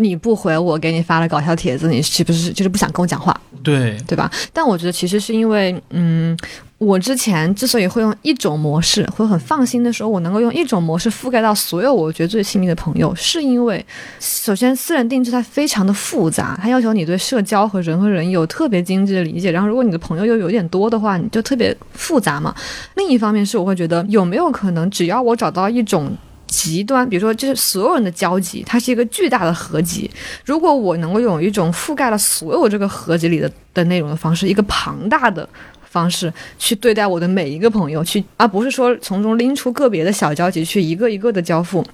[0.00, 3.38] 你不回我给你发了搞笑帖子，你是不是就是不想跟我讲话？
[3.62, 4.30] 对，对吧？
[4.52, 6.36] 但我觉得其实是因为，嗯。
[6.80, 13.84] 我之前之所以会用一种模式，会很放心的时候，我能够用一种模式覆盖到所有我觉得最亲密的朋友，是因为，
[14.18, 22.54] 首先私人定制它非常的复杂，它要求你对社交和人和人有特别精致的理解，然后如果你的朋友又有点多的话，你就特别复杂嘛。
[22.94, 26.10] 另一方面是我会觉得有没有可能，只要我找到一种
[26.50, 30.10] 极端，比如说就是所有人的交集，它是一个巨大的合集，
[30.44, 35.48] 如果我能够有一种覆盖了所有这个合集里的的内容的方式，一个庞大的。
[35.90, 41.84] 方式去对待我的每一个朋友，去而不是说从中拎出个别的小交集去一个一个的交付，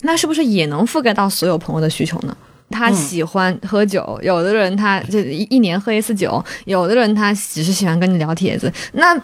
[0.00, 2.34] 那是不是也能覆盖到所有朋友的需求呢？
[2.70, 8.72] 他喜欢喝酒，有的人他这一一年喝一次酒，有的人他只是喜欢跟你聊帖子。
[8.92, 9.14] 那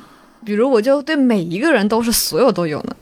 [0.44, 2.94] 比如我就对每一个人都是所有都有呢。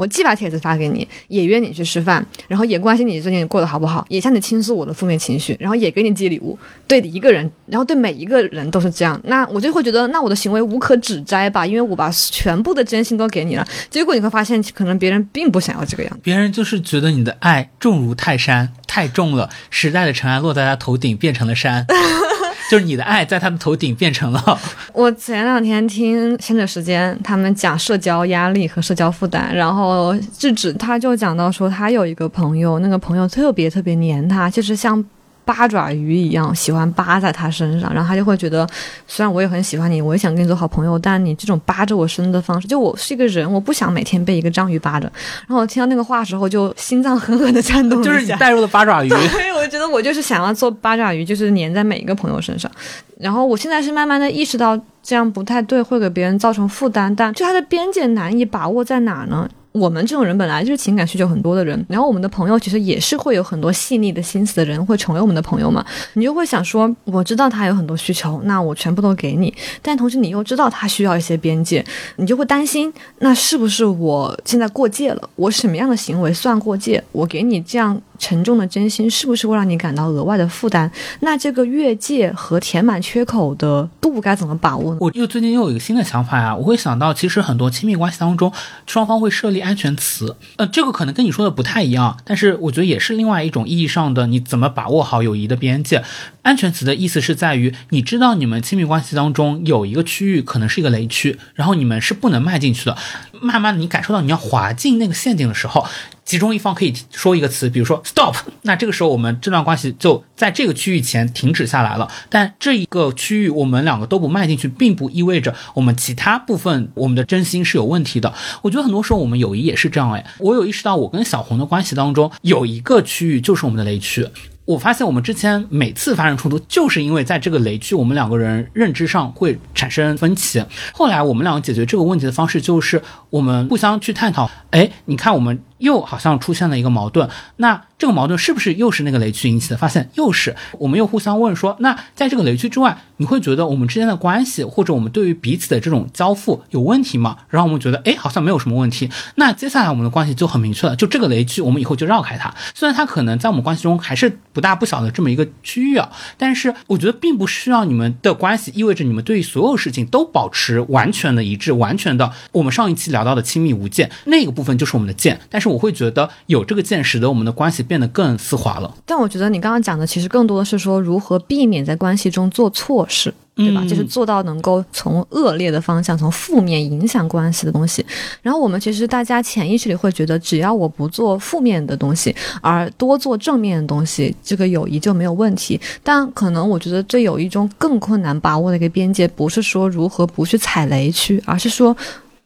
[0.00, 6.58] 我既把帖子发给你，也约你去吃饭，然后也关心你最近过得好不好，也向你倾诉我的负面情绪，然后也给你寄礼物。
[6.88, 13.68] 对一个人，然后对每一个人都是这样，那我就会觉得，那我的行为无可指摘吧，因为我把全部的真心都给你了。
[13.90, 21.84] 结果你会发现，可能别人并不想要这个样子，别人就是觉得你的爱重如泰山，太重了，时代的尘埃落在他头顶，变成了山。
[22.70, 24.60] 就是你的爱在他的头顶变成了。
[24.94, 35.04] 我前两天听《现在时间》他们讲社交压力和社交负担，然后智智他就讲到说，他有一个朋友，那个朋友特别特别黏他，就是像。
[35.52, 38.64] 八爪鱼一样喜欢扒在他身上，然后他就会觉得，
[39.08, 45.10] 虽然我也很喜欢你，我也想跟你做好朋友，但你这种扒着我身的方式，就我是一个人，我不想每天被一个章鱼扒着。
[45.48, 49.08] 然后我听到那个话的时候，就心脏狠狠的颤动就是你带入的八爪鱼。
[49.08, 52.70] 对，我觉得我就是想要做八爪鱼，就是粘在每一个朋友身上。
[53.18, 59.48] 然后我现在是慢慢的意识到这样不太对，会给别人造成负担，但就他的边界难以把握在哪呢？
[59.72, 65.84] 我们这种人本来就是情感需求很多的人，然后我们的朋友其实也是会有很多细腻的心思的人，会成为我们的朋友嘛？
[66.14, 71.84] 你就会想说，我知道他有很多需求，那我全部都给你，但同时你又知道他需要一些边界，
[72.16, 75.30] 你就会担心，那是不是我现在过界了？
[75.36, 77.02] 我什么样的行为算过界？
[77.12, 78.00] 我给你这样。
[78.20, 80.88] 沉重的真心是不是会让你感到额外的负担？
[81.20, 84.98] 那这个越界和填满缺口的度该怎么把握呢？
[85.00, 88.52] 我又最近又有一个新的想法呀，我会想到，其实很多亲密关系当中，
[88.86, 90.36] 双方会设立安全词。
[90.56, 96.04] 呃，这个可能跟你说的不太一样，但是我觉得也是另外一种意义上的，你怎么把握好友谊的边界？
[96.42, 102.96] 安全词的意思是在于，你知道你们亲密关系当中有一个区域可能是一个雷区，然后你们是不能迈进去的。
[103.40, 105.86] 慢慢的，你感受到你要滑进那个陷阱的时候。
[106.30, 112.08] 其中一方可以说一个词，比如说 stop，那这个时候我们这段关系就在这个区域前停止下来了。
[112.28, 118.32] 但这一个区域我们两个都不迈进去，并不意味着我们其他部分我们的真心是有问题的。
[118.62, 124.24] 我觉得很多时候我们友谊也是这样哎，我有意识到我跟小红的关系当中有一个区域就是我们的雷区。
[124.70, 130.64] 我发现我们之前每次发生冲突，就是因为在这个雷区，我们两个人认知上会产生分歧。
[130.92, 135.60] 后来我们两个解决这个问题的方式就是我们互相去探讨，哎，你看我们。
[135.80, 139.76] 又好像出现了一个矛盾，那这个矛盾是不是又是那个雷区引起的？
[139.76, 147.36] 发现又是，我们又互相问说，那在这个雷区之外，你会觉得我们之间的关系或者我们对于彼此的这种交付有问题吗？
[147.48, 149.10] 然后我们觉得，哎，好像没有什么问题。
[149.36, 152.54] 那接下来我们的关系就很明确了，就这个雷区，我们以后就绕开它。
[152.74, 165.70] 虽然它可能在我们关系中还是不大不小的这么一个区域啊，但是我觉得并不需要你们的关系意味着你们对于所有事情都保持完全的一致，完全的我们上一期聊到的亲密无间那个部分就是我们的剑，但是。
[165.70, 168.94] 我会觉得有这个剑，使得我们的关系变得更丝滑了。
[169.04, 173.84] 但我觉得你刚刚讲的，其实更多的是说如何避免在关系中做错事，对吧？
[173.88, 178.06] 就是做到能够从恶劣的方向、从负面影响关系的东西。
[178.42, 182.32] 然后我们其实大家潜意识里会觉得，只要我不做负面的东西，
[182.62, 185.80] 而多做正面的东西，这个友谊就没有问题。
[186.04, 191.96] 但可能我觉得这有一种更困难把握的一个边界，不是说如何不去踩雷区，而是说。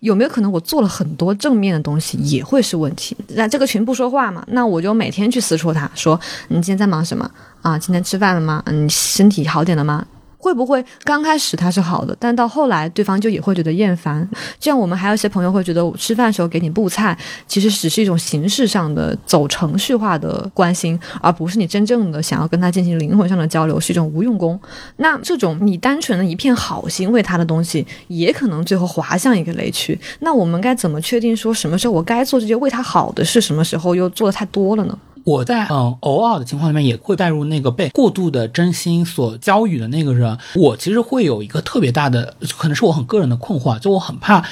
[0.05, 3.17] 有没有可能我做了很多正面的东西也会是问题？
[3.29, 4.45] 那这个群不说话嘛？
[4.49, 7.29] 那我就每天去私戳他说：“你今天在忙什么
[7.63, 7.79] 啊？
[7.79, 8.63] 今天吃饭了吗？
[8.71, 10.05] 你身体好点了吗？”
[10.45, 14.29] 会不会刚开始他是好的，但到后来对方就也会觉得厌烦？
[14.61, 17.17] 这样我们还有一些朋友会觉得，我吃饭的时候给你布菜，
[17.47, 24.61] 其实只是一种形式上的走程序化的关心，而不是你真正的想要跟他进行灵魂上的交流，是一种无用功。
[24.97, 29.99] 那这种你单纯的一片好心为他的东西，也可能最后滑向一个雷区。
[30.21, 34.99] 那我们该怎么确定说什么时候我该做这些为他好的事，什么时候又做的太多了呢？
[35.25, 40.39] 我在嗯偶尔的情况里面也会带入那个被过度的真心所教育的那个人。
[40.55, 44.45] 我其实会有一个特别大的，可能是我很个人的困惑，就我很怕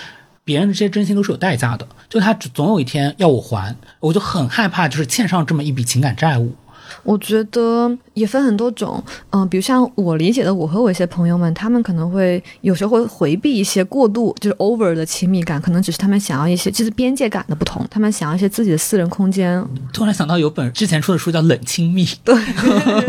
[0.44, 6.54] 别人的这些真心都是有代价的，就他总有一天要我还，我就很害怕，就是欠上这么一笔情感债务。
[7.02, 19.64] 我觉得也分很多种，嗯，比如像我理解的，我和我一些朋友们，他们可能会有时候会回避一些过度就是 over 的亲密感，可能只是他们想要一些就是边界感的不同，他们想要一些自己的私人空间。
[19.92, 22.34] 突然想到有本之前出的书叫《冷亲密》， 对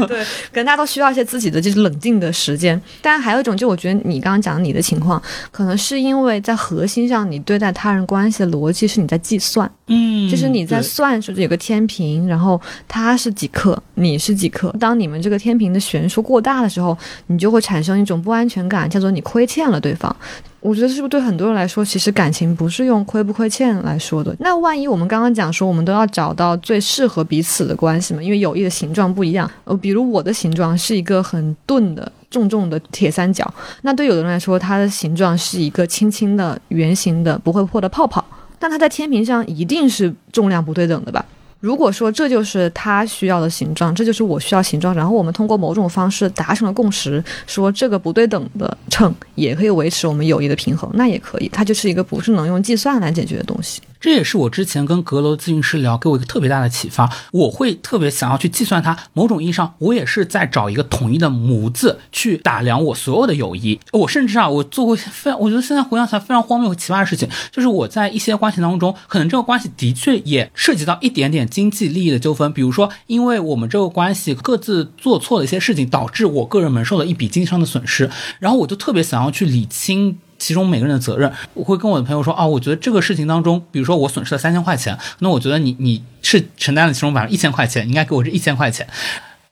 [0.08, 2.80] 对，可能大家都需要一些自己的就是冷静的时间。
[3.02, 5.22] 但还有一种，就我觉得你刚刚讲的你的情况，
[5.52, 13.72] 可能是因为在核心上，你对待他人关系的逻辑是你在计算，嗯，就是你在算，说有个天平，然后它是几克。
[13.95, 14.74] 你是几克？
[14.80, 16.97] 当你们这个天平的悬殊过大的时候，
[17.28, 20.15] 你就会产生一种不安全感，叫做你亏欠了对方。
[20.59, 24.34] 我觉得是不是对很多人来说，其实感情不是用亏不亏欠来说的？
[24.39, 28.24] 那万一我们刚刚讲说，我们都要找到最适合彼此的关系嘛？
[28.24, 29.49] 因为友谊的形状不一样。
[29.65, 38.24] 呃，比如我的形状是一个很钝的、重重的铁三角，那对有的人来说，它的形状是一个轻轻的、圆形的、不会破的泡泡。
[38.57, 41.26] 但它在天平上一定是重量不对等的吧？
[41.64, 53.82] 如果说这就是他需要的形状，这就是我需要形状，然后我们通过某种方式达成了共识，说这个不对等的秤也可以维持我们友谊的平衡，那也可以，它就是一个不是能用计算来解决的东西。
[54.04, 57.10] 这也是我之前跟阁楼咨询师聊，给我一个特别大的启发。
[57.32, 63.80] 我会特别想要去计算它，某种意义上，我也是在找一个统一的模子去打量我所有的友谊。
[63.93, 80.18] 我甚至啊，我做过非常，我觉得现在回想起来非常荒谬和奇葩的事情，就是我在一些关系当中，可能这个关系的确也涉及到一点点经济利益的纠纷，比如说，因为我们这个关系各自做错了一些事情，导致我个人蒙受了一笔经济上的损失，然后我就特别想要去理清。
[80.44, 88.86] 其中每个人的责任，我会跟我的朋友说啊，我觉得这个事情当中，比如说我损失了三千块钱，那我觉得你你是承担了其中百分之一千块钱，应该给我这一千块钱。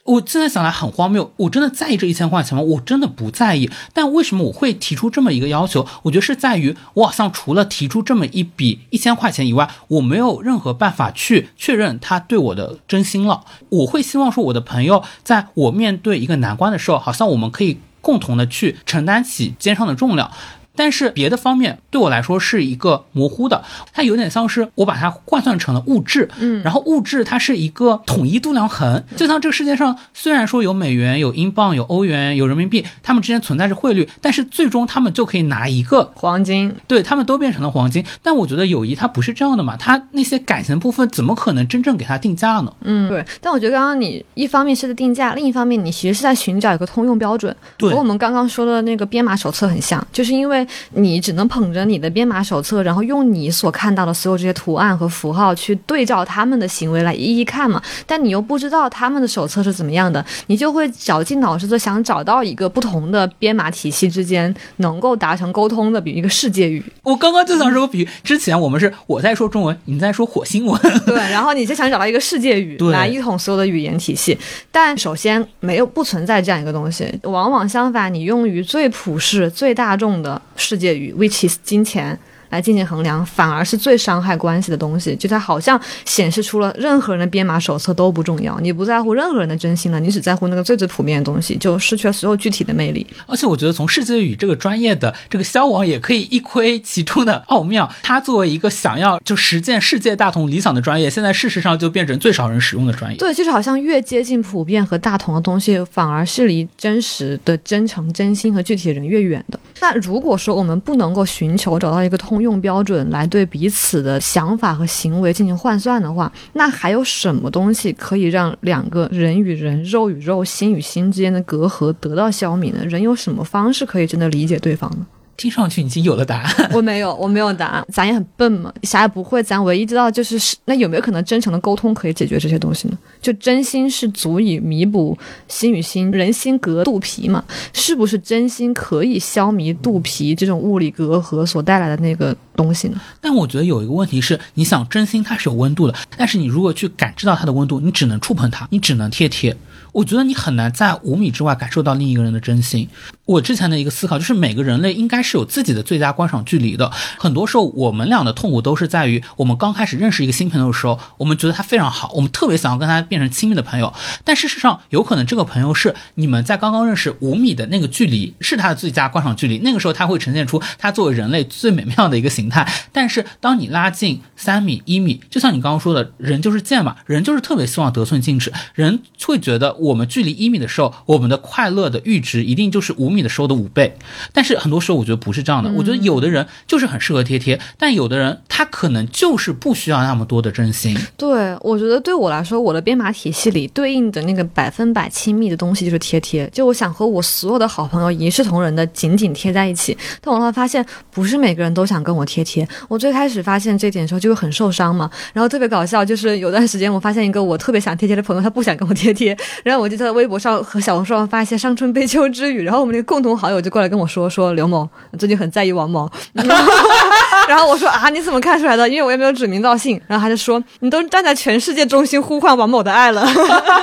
[0.03, 2.61] 我现在想来很荒谬，我真的在意这一千块钱吗？
[2.61, 3.69] 我真的不在意。
[3.93, 5.87] 但为什么我会提出这么一个要求？
[6.01, 13.45] 我觉得是在于我好像除了提出这么一笔一千块钱以外，我没有任何办法去确认他对我的真心了。
[13.69, 20.31] 我会希望说，我的朋友在我面对一个难关的时候，好像我们可以共同的去承担起肩上的重量。
[20.75, 23.63] 但是别的方面对我来说是一个模糊的，
[23.93, 42.73] 它有点像是我把它换算成了物质，嗯然后物质它是一个统一度量衡，就像这个世界上虽然说有美元、有英镑、有欧元、有人民币，它们之间存在着汇率，但是最终他们就可以拿一个黄金，对他们都变成了黄金，但我觉得友谊它不是这样的嘛，它那些感情的部分怎么可能真正给它定价呢？
[42.81, 43.25] 嗯，对。
[43.41, 50.60] 但我觉得刚刚你一方面是在定价，另一方面你其实是在寻找一个通用标准，对和我们刚刚说的那个编码手册很像，就是因为
[50.93, 66.83] 你只能捧着你的编码手册，然后用你所看到的所有这些图案和符号去对照他们的行为来一一看嘛，但你又不知道他们的手册是怎么样的，你就会绞尽脑汁的想找到一个不同的编码体系之间能够达成沟通的，比如一个世界语。
[67.03, 72.91] 我刚刚就想说个比喻，之前我们是我在说中文，你在说火星文，对，然后你就想找到一个世界语对。
[72.91, 74.37] 来一统所有的语言体系，
[74.69, 82.17] 但首先没有不存在这样一个东西，往往相反，你用于最普世、最大众的世界语，which is 金钱。
[82.51, 85.15] 来进行衡量，反而是最伤害关系的东西。
[85.15, 93.07] 就它好像显示出了任何人的编码手册都不重要，你不在乎任何人的真心了，你只在乎那个最最普遍的东西，就失去了所有具体的魅力。
[93.25, 97.89] 而且我觉得从世界语这个专业的这个消亡也可以一窥其中的奥妙。
[98.03, 103.17] 它作为一个想要就实践世界大同理想的专业，现在事实上就变成最少人使用的专业。
[103.17, 109.59] 对，就是好像越接近普遍和大同的东西，反而是离真实的真诚、真心和具体的人越远的。
[109.79, 122.83] 那如果说我们不能够寻求找到一个通用标准来对彼此的想法和行为进行换算的话，那还有什么东西可以让两个人与人、肉与肉、心与心之间的隔阂得到消弭呢？
[122.85, 125.05] 人有什么方式可以真的理解对方呢？
[125.37, 126.69] 听上去已经有了答案。
[126.73, 129.41] 我没有，我没有答案，咱也很笨嘛，啥也不会。
[129.41, 132.97] 咱唯一知道就是是，那有没有可能真诚的沟通可以解决这些东西呢？
[133.21, 135.17] 就真心是足以弥补
[135.47, 137.43] 心与心，人心隔肚皮嘛？
[137.73, 143.01] 是不是真心可以消弭肚皮这种物理隔阂所带来的那个东西呢？
[143.19, 149.55] 但我觉得有一个问题是，你想真心它是有温度的，但是你如果去感知到它的温度，你只能触碰它，你只能贴贴。
[149.91, 152.87] 我觉得你很难在五米之外感受到另一个人的真心。
[153.25, 156.91] 我之前的一个思考就是，每个人类应该是有自己的最佳观赏距离的。
[157.17, 163.93] 很多时候，我们俩的痛苦都是在于，我们刚开始认识一个新朋友的时候，我们觉得他非常好，我们特别想要跟他变成亲密的朋友。
[164.25, 172.69] 但事实上，有可能这个朋友是你们在刚刚认识五米的那个距离是他的最佳观赏距离，那个时候他会呈现出他作为人类最美妙的一个形态。
[172.91, 183.97] 但是当你拉近三米、一米，就像你刚刚说的，人就是贱嘛，人就是特别希望得寸进尺，人会觉得我们距离一米的时候，我们的快乐的阈值一定就是五米的时候的五倍。
[184.31, 190.97] 但是很多时候我觉得不是这样的，我觉得有的人就是很适合贴贴，但有的人他可能就是不需要那么多的真心。
[191.17, 196.49] 对，我觉得对我来说，我的编码体系里对应的那个百分百亲密的东西就是贴贴。
[196.53, 202.67] 就我想和我所有的好朋友一视同仁的紧紧贴在一起，但我后来发现，不是每个人都想跟我贴贴。
[202.87, 205.09] 我最开始发现这点的时候，就会很受伤嘛。
[205.33, 216.09] 然后特别搞笑，就是有段时间我发现一个我特别想贴贴的朋友，他不想跟我贴贴，然后我就在微博上和小红书上发一些伤春悲秋之语，然后我们那个共同好友就过来跟我说说刘某最近很在意王某。
[217.47, 218.87] 然后我说啊，你怎么看出来的？
[218.87, 219.99] 因为我也没有指名道姓。
[220.07, 223.27] 然后他就说，你都站在全世界中心呼唤王某的爱了。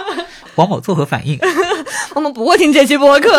[0.56, 1.38] 王某作何反应？
[2.14, 3.30] 我们不会听这期播客，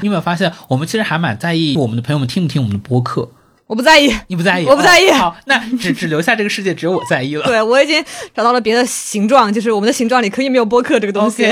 [0.00, 3.28] 你有没有发现，我们其实还蛮在意我们的朋友们听不听我们的播客？
[3.72, 4.14] 我不在意。
[4.26, 4.66] 你不在意？
[4.66, 7.46] 我不在意哦好，那只只留下这个世界，只有我在意了。
[7.46, 8.04] 对我已经
[8.34, 11.50] 找到了别的形状，就是我们的形状里可以没有播客这个东西。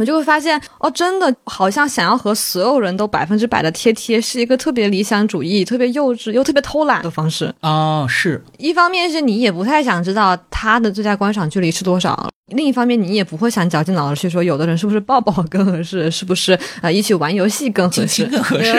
[0.00, 7.54] 我就会发现，哦，真的好像想要和所有人都百分之百的贴贴，是一个特别理想主义、特别幼稚又特别偷懒的方式。
[7.60, 18.72] 哦，是一方面是你也不太想知道他的最佳观赏距离是多少，另一方面你也不会想绞尽脑汁去说，有的人是不是抱抱更合适，是不是呃一起玩游戏更合适，更合适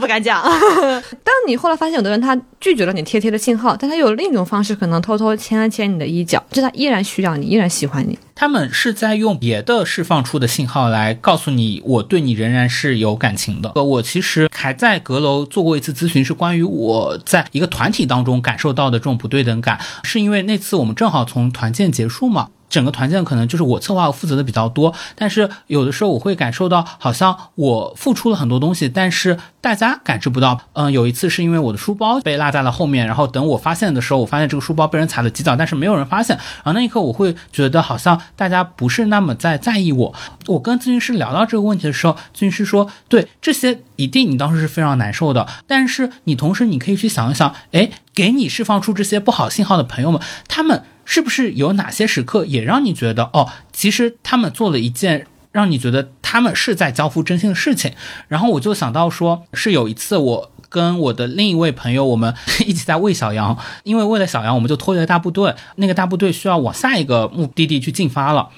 [0.00, 0.42] 不敢讲。
[1.22, 8.18] 但你后来发现，有的人他拒绝了你贴贴的信号，但他有另一种方式，可能偷偷牵了牵你的衣角，就他依然需要你，依然喜欢你。
[8.38, 13.72] 他们是在用别的释放出的信号来告诉你，我对你仍然是有感情的。
[13.74, 22.50] 呃，我其实还在阁楼做过一次咨询，是关于我在一个团体当中感受到的这种不对等感，是因为那次我们正好从团建结束嘛。
[22.68, 30.60] 整个团建可能就是我策划我负责的比较多，但是有的时候我会感受到，好像我付出了很多东西，但是大家感知不到。
[30.72, 36.36] 嗯，有一次是因为我的书包被落在了后面，然后等我发现的时候，我发现这个书包被人踩了几脚，但是没有人发现。
[36.36, 40.14] 然后那一刻我会觉得好像大家不是那么在在意我。
[40.46, 50.82] 我跟咨询师聊到这个问题的时候，咨询师说，对这些一定你当时是非常难受的，但是你同时你可以去想一想，哎，给你释放出这些不好信号的朋友们，他们。
[51.06, 57.94] 是不是有哪些时刻也让你觉得哦，其实他们做了一件让你觉得他们是在交付真心的事情。
[58.28, 62.34] 然后我就想到说，是有一次我跟我的另一位朋友，我们
[62.66, 68.50] 一起在喂小羊，因为为了小羊，我们就脱离了大部队，那个大部队需要往下一个目的地去进发了。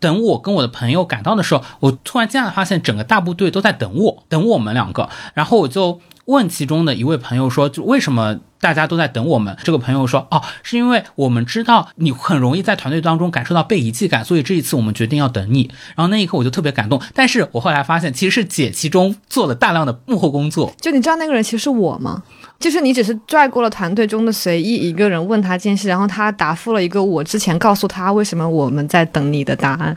[0.00, 5.10] 等我跟我的朋友赶到的时候，我突然间发现整个大部队都在等我，等我们两个。
[5.34, 17.00] 然后我就问其中的一位朋友说：“就为什么大家都在等我们？”这个朋友说：“哦，是因为我们知道你很容易在团队当中感受到被遗弃感，所以这一次我们决定要等你。”然后那一刻我就特别感动。
[17.14, 20.72] 但是我后来发现，其实是姐其中做了大量的幕后工作。
[20.80, 22.22] 就你知道那个人其实是我吗？
[22.58, 29.96] 就是你只是拽过了团队中的随意一个人问他件事，然后他答复了一个我之前告诉他为什么我们在等你的答案。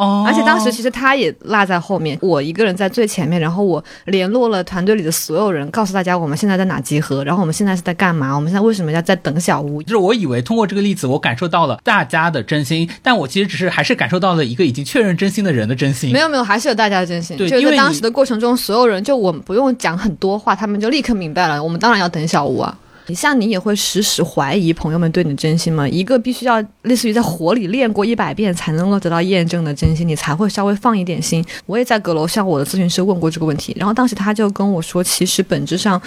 [0.00, 9.82] 哦，而且当时其实他也落在后面，我一个人在最前面，然后我联络了团队里的所有人，告诉大家我们现在在哪集合，然后我们现在是在干嘛，我们现在为什么要在等小屋？
[9.82, 16.10] 就是我以为通过这个例子，我感受到了大家的真心，但我其实只是还是感受到了一个已经确认真心的人的真心。
[16.10, 17.36] 没有没有，还是有大家的真心。
[17.36, 22.74] 对，就是因为当时的过程中，所有人就我们不用讲很多话，他们就立刻明白了，我们当然要等小屋啊。
[23.10, 25.88] 你像你也会时时怀疑朋友们对你的真心吗？
[25.88, 31.44] 一个必须要类似于在火里练过一百遍才能够得到验证的真心，你才会稍微放一点心。
[31.66, 36.00] 我也在阁楼向我的咨询师问过这个问题，然后当时他就跟我说，其实本质上，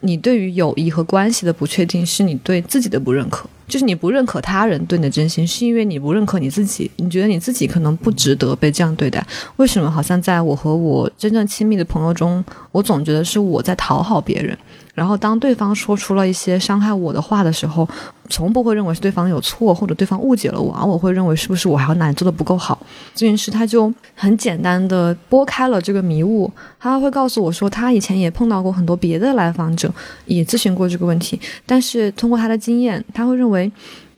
[0.00, 3.46] 你对于友谊和关系的不确定，是你对自己的不认可。
[3.68, 9.22] 就是你不认可他人对你的真心，是因为你不认可你自己，你觉得你自己可能不值得被这样对待。
[9.56, 12.42] 为什么好像在我和我真正亲密的朋友中，
[12.72, 14.56] 我总觉得是我在讨好别人，
[14.98, 17.88] 然后当对方说出了一些伤害我的话的时候，
[18.28, 22.76] 从不会认为是对方有错或者对方误解了我，而我会认为是不是我还有哪里做的不够好。
[23.14, 29.88] 咨询师他就很简单的拨开了这个迷雾，他会告诉我说，他以前也碰到过很多别的来访者，
[30.26, 33.70] 也咨询过这个问题，但是通过他的经验，他会认为。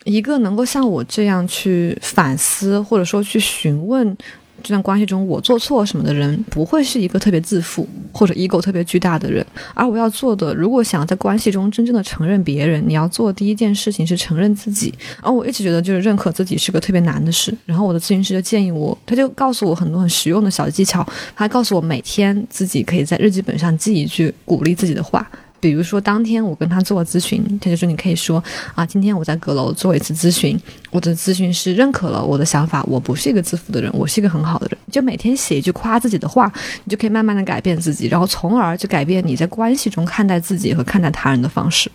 [0.04, 4.16] 一个能够像我这样去反思，或者说去询问
[4.62, 9.44] 这段关系中我做错什么的人，不会是一个特别自负或者 ego 特别巨大的人。
[9.74, 14.92] 而我要做的，如果想在关系中真正的承认别人，你要做第一件事情是承认自己。
[15.20, 17.56] 而我一直觉得，就是认可自己是个特别难的事。
[17.64, 25.28] 然后我的咨询师就建议我，他就告诉我很多很实用的小技巧，他告诉我每天自己可以在日记本上记一句鼓励自己的话。
[25.60, 28.42] 比如说，当天我跟他做咨询，他就说：“你可以说
[28.74, 30.58] 啊，今天我在阁楼做一次咨询，
[30.90, 36.50] 我的咨询师认可了我的想法，我不是一个自负的人，我是一个很好的人。”就每天写一句夸自己的话，
[36.84, 41.90] 你就可以慢慢的改变自己，然后从而就改变你在关系中看待自己和看待他人的方式。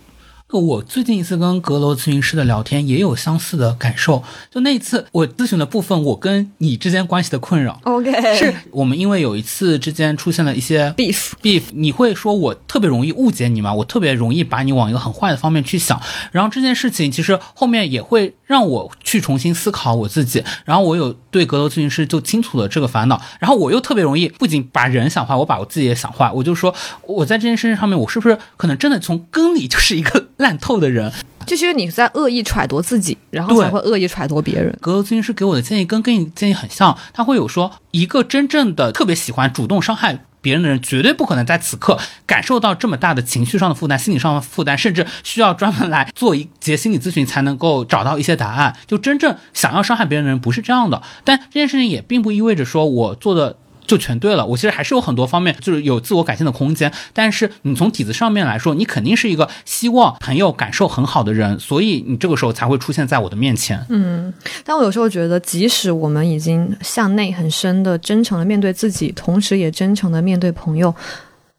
[0.52, 13.74] 我最近一次跟阁楼咨询师的聊天也有相似的感受，就那一次我咨询的部分，我跟你之间关系的困扰 OK，是我们因为有一次之间出现了一些 beef beef，你会说我特别容易误解你吗？
[13.74, 26.72] 我特别容易把你往一个很坏的方面去想，然后这件事情其实后面也会让我去重新思考我自己，然后我有对阁楼咨询师就清楚了这个烦恼，然后我又特别容易不仅把人想坏，我把我自己也想坏，我就说
[27.02, 31.12] 我在这件事情上面，我是不是可能真的从根里就是一个烂透的人？
[31.46, 34.76] 就是你在恶意揣度自己，然后才会恶意揣度别人。
[34.80, 48.76] 格格咨询师给我的建议跟跟你建议很像，他会有说，一个真正的特别喜欢主动伤害别人的人，绝对不可能在此刻感受到这么大的情绪上的负担、心理上的负担，甚至需要专门来做一节心理咨询才能够找到一些答案。
[48.88, 53.56] 就真正想要伤害别人的人不是这样的，但这件事情也并不意味着说我做的。
[53.86, 63.84] 就全对了，我其实还是有很多方面就是有自我改进的空间，但是你从底子上面来说，你肯定是一个希望朋友感受很好的人，所以你这个时候才会出现在我的面前。
[63.88, 64.32] 嗯，
[64.64, 70.94] 但我有时候觉得，即使我们已经向内很深的、真诚的面对自己，同时也真诚的面对朋友，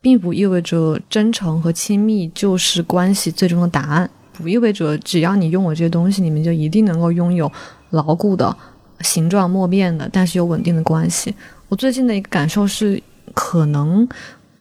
[0.01, 7.51] 并不意味着真诚和亲密就是关系最终的答案，不意味着只要你拥有这些东西，你们就一定能够拥有
[7.91, 8.55] 牢固的、
[9.01, 11.33] 形状莫变的，但是又稳定的关系。
[11.69, 13.01] 我最近的一个感受是，
[13.33, 14.07] 可能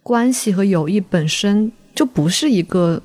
[0.02, 3.00] 关系和友谊本身就不是一个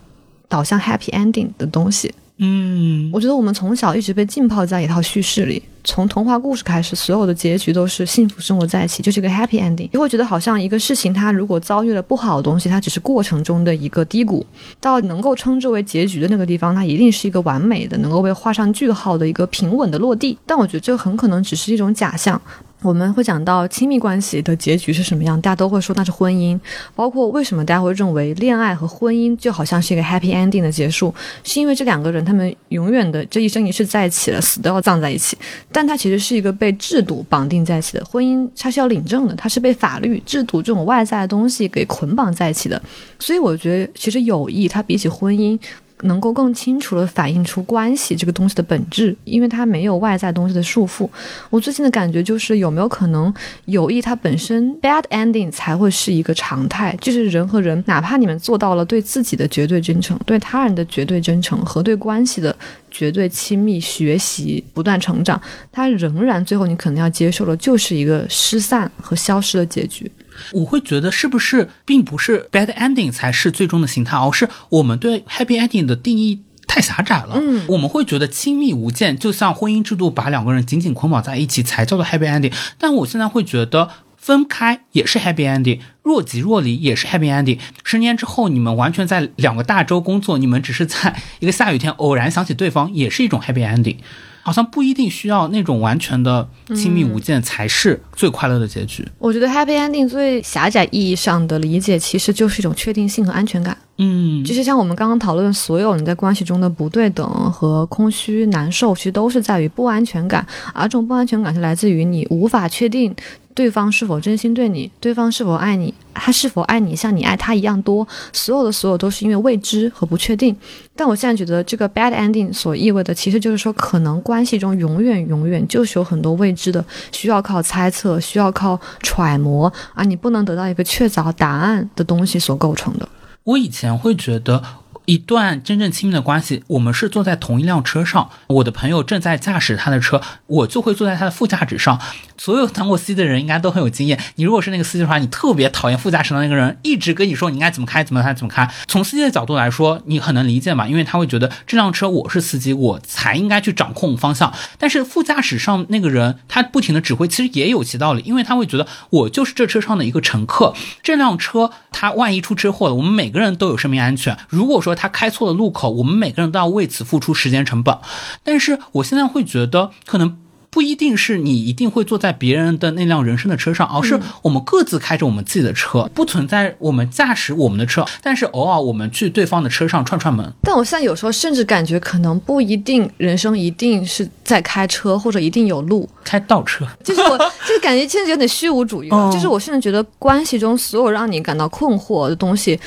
[0.47, 2.14] 导向 happy ending 的东西。
[2.43, 9.88] 嗯，我觉得我们从小一直被浸泡在一套叙事里，从童话故事开始，所有的结局都是幸福生活在一起，就是一个 happy ending。
[9.91, 14.43] 你会觉得好像一个事情，它如果遭遇了不好的东西，它只是过程中的一个低谷，
[14.80, 20.36] 到能够称之为结局的那个地方，它一定是一个完美的，能够被画上句号的一个平稳的落地。
[20.47, 22.41] 但我觉得这很可能只是一种假象。
[22.82, 26.60] 我们会讲到亲密关系的结局是什么样，大家都会说那是婚姻。
[26.96, 31.14] 包括为什么大家会认为恋爱和婚姻就好像是一个 happy ending 的结束，
[31.44, 35.38] 是因为这两个人他们永远的这一生一世在一起了，死都要葬在一起。
[35.72, 42.82] 但它其实是一个被制度绑定在一起的，婚姻它是要领证的，它是被法律、制度这种外在的东西给捆绑在一起的。
[43.20, 45.60] 所以我觉得，其实友谊它比起婚姻。
[46.04, 51.10] 能够更清楚地反映出关系这个东西的本质，因为它没有外在东西的束缚。
[51.49, 53.34] 我最近的感觉就是，有没有可能
[53.66, 56.97] 友谊它本身 bad ending 才会是一个常态？
[57.02, 62.56] 就是人和人，哪怕你们做到了对自己的绝对真诚，对他人的绝对真诚和对关系的
[62.89, 65.41] 绝对亲密、学习、不断成长，
[65.72, 70.12] 它仍然最后你可能要接受的就是一个失散和消失的结局。
[70.54, 77.36] 我会觉得是不是并不是 bad ending 才是最终的形态，而是我们对 happy ending 的定义太狭窄了。
[77.36, 82.54] 嗯，我们会觉得亲密无间，就像婚姻制度把两个人紧紧捆绑在一起才叫做 happy ending。
[82.78, 87.60] 但我现在会觉得分开也是 happy ending，若即若离也是 happy ending。
[87.84, 93.98] 十年之后你们完全在两个大洲工作，你们只是在一个下雨天偶然想起对方，也是一种 happy ending。
[94.42, 99.08] 好像不一定需要那种完全的亲密无间才是最快乐的结局。
[99.20, 103.78] 我觉得 happy ending 最狭窄意义上的理解，其实就是一种确定性和安全感。
[103.98, 113.16] 嗯，就是像我们刚刚讨论所有你在关系中的不对等和空虚、难受，其实都是在于不安全感，而这种不安全感是来自于你无法确定。
[113.54, 114.91] 对方是否真心对你？
[114.99, 115.93] 对方是否爱你？
[116.14, 118.08] 他是否爱你像你爱他一样多？
[118.34, 120.56] 所有的所有都是因为未知和不确定。
[120.95, 133.08] 但我现在觉得这个 bad ending 所意味的，其实就是说，可能关系中永远永远就是有很多未知的，需要靠猜测，需要靠揣摩，而你不能得到一个确凿答案的东西所构成的。
[133.43, 134.62] 我以前会觉得。
[135.06, 141.99] 一段真正亲密的关系，我们是坐在同一辆车上，我的朋友正在驾驶他的车，我就会坐在他的副驾驶上。
[142.44, 144.20] 所有当过司机的人应该都很有经验。
[144.38, 148.68] 你如果是那个司机的话，你特别讨厌副驾驶的那个人，一直跟你说你应该怎么开，怎么开，怎么开。
[148.88, 154.52] 从司机的角度来说，你很能理解嘛，因为他会觉得这辆车我是司机，我才应该去掌控方向。
[154.80, 160.74] 但是副驾驶上那个人，他不停的指挥，其实也有其道理，因为他会觉得我就是这车上的一个乘客，
[161.04, 164.36] 这辆车他万一出车祸了，我们每个人都有生命安全。
[164.50, 167.96] 如果说他开错了路口，我们每个人都要为此付出时间成本。
[168.44, 170.39] 但是我现在会觉得可能。
[170.72, 180.49] 不一定是你一定会坐在别人的那辆人生的车上，而是我们各自开着我们自己的车，不存在我们驾驶我们的车，但是偶尔我们去对方的车上串串门。
[180.63, 186.88] 但我现在有时候甚至感觉，可能不一定人生一定是在开车，或者一定有路开倒车。
[187.03, 189.30] 就是我， 就是感觉现在有点虚无主义了。
[189.30, 192.80] 就是我甚至觉得关系中所有让你感到困惑的东西。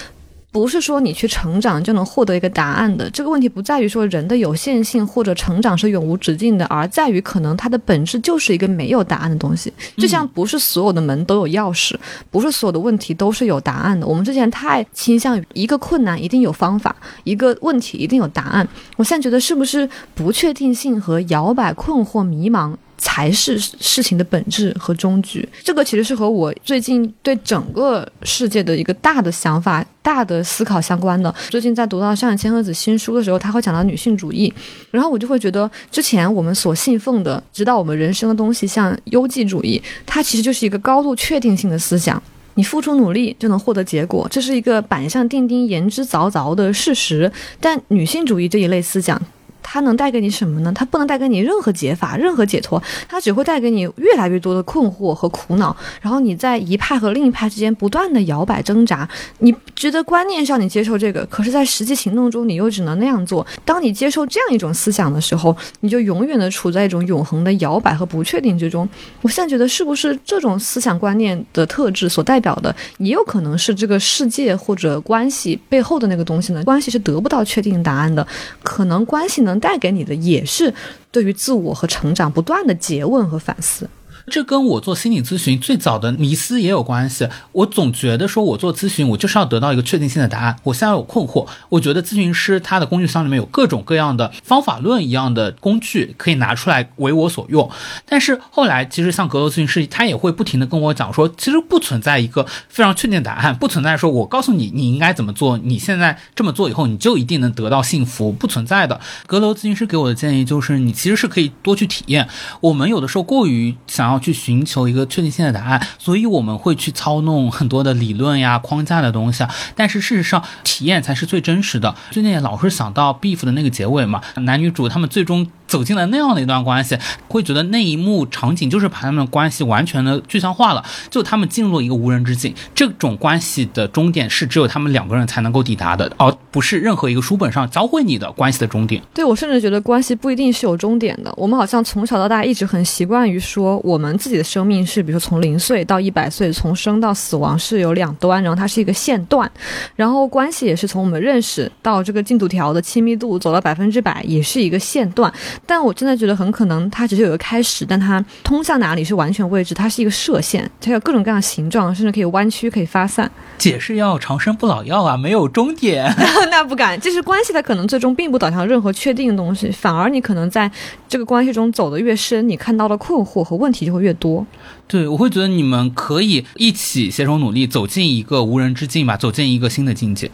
[0.54, 3.10] 不是说你去成长就能获得一个答案的。
[3.10, 9.72] 这个问题不在于说人的有限性或者成长是永无止境的，而在于可能它的本质就是一个没有答案的东西。
[9.96, 11.96] 就像不是所有的门都有钥匙，
[12.30, 14.06] 不是所有的问题都是有答案的。
[14.06, 16.94] 我们之前太倾向于一个困难一定有方法，
[17.24, 18.68] 一个问题一定有答案。
[18.96, 22.72] 我现在觉得是不是不确定性和摇摆、困惑、迷茫？
[22.96, 25.46] 才是事情的本质和终局。
[25.62, 31.34] 这个其实是和我最近对整个世界的一个大的想法、大的思考相关的。
[31.50, 34.52] 最近在读到上野千鹤子新书的时候，他会讲到女性主义，
[34.90, 42.22] 然后我就会觉得，之前我们所信奉的指导我们人生的东西，像优绩主义，它其实就是一个高度确定性的思想，
[42.54, 47.30] 你付出努力就能获得结果，这是一个板上钉钉、言之凿凿的事实。
[47.60, 49.20] 但女性主义这一类思想。
[49.64, 50.70] 它能带给你什么呢？
[50.72, 55.74] 它不能带给你任何解法、任何解脱，它只会带给你越来越多的困惑和苦恼。
[56.00, 59.08] 然后你在一派和另一派之间不断的摇摆挣扎。
[59.38, 63.44] 你觉得观念上你接受这个，可是，在实际行动中你又只能那样做。
[63.64, 68.88] 当你接受这样一种思想的时候，你就永远的处在一种永恒的摇摆和不确定之中。
[69.22, 76.62] 我现在觉得，是不是这种思想观念的特质所代表的，也有可能是这个世界或者关系背后的那个东西呢？
[76.64, 78.26] 关系是得不到确定答案的，
[78.62, 80.72] 可能关系呢带给你的也是
[81.10, 83.88] 对于自我和成长不断的诘问和反思。
[84.30, 87.28] 这跟我做心理咨询最早的迷思也有关系。
[87.52, 90.56] 我总觉得说，我做咨询，我就是要得到一个确定性的答案。
[90.62, 97.70] 我现在有困惑，我觉得咨询师他的工具箱里面有各种各样的方法论一样的工具可以拿出来为我所用。
[98.06, 108.98] 但是后来，其实像阁楼咨询师，他也会不停的跟我讲说，其实不存在一个非常确定的答案，不存在说我告诉你你应该怎么做，你现在这么做以后你就一定能得到幸福，不存在的。
[109.26, 112.26] 阁楼咨询师给我的建议就是，你其实是可以多去体验。
[112.60, 114.13] 我们有的时候过于想要。
[114.20, 119.50] 去寻求一个确定性的答案，所以我们会去操弄很多的理论呀、框架的东西啊。
[119.74, 121.94] 但是事实上，体验才是最真实的。
[122.10, 125.46] 最近也老是想到《Beef》的那个结尾嘛，男女主他们最终。
[125.66, 126.96] 走进了那样的一段关系，
[127.26, 132.54] 会觉得那一幕场景就是把他们的关系完全的具象化了，就他们进入一个无人之境。
[132.74, 139.02] 这种关系的终点是只有他们两个人才能够抵达的，而不是任何一个书本上教会你的关系的终点。
[139.14, 141.32] 对我甚至觉得关系不一定是有终点的。
[141.36, 149.50] 我们好像从小到大一直很习惯于说，我们自己的生命是，比如说从零岁到一百岁，从生到死亡是有两端，然后它是一个线段，
[149.94, 155.32] 然后关系也是从我们认识到这个进度条的亲密度走到百分之百，也是一个线段。
[155.64, 163.30] 但我真的觉得很可能它只是有一个开始，但它通向哪里是完全未知，它是一个射线，它有各种各样的形状，甚至可以弯曲，可以发散。
[163.56, 166.12] 解释要长生不老药啊，没有终点。
[166.50, 170.70] 那不敢，就是关系它可能最终并不导向任何确定的东西，反而你可能在
[171.08, 174.46] 这个关系中走得越深，你看到的困惑和问题就会越多。
[174.86, 180.30] 对，我会觉得你们可以一起携手努力，走进一个无人之境吧，走进一个新的境界。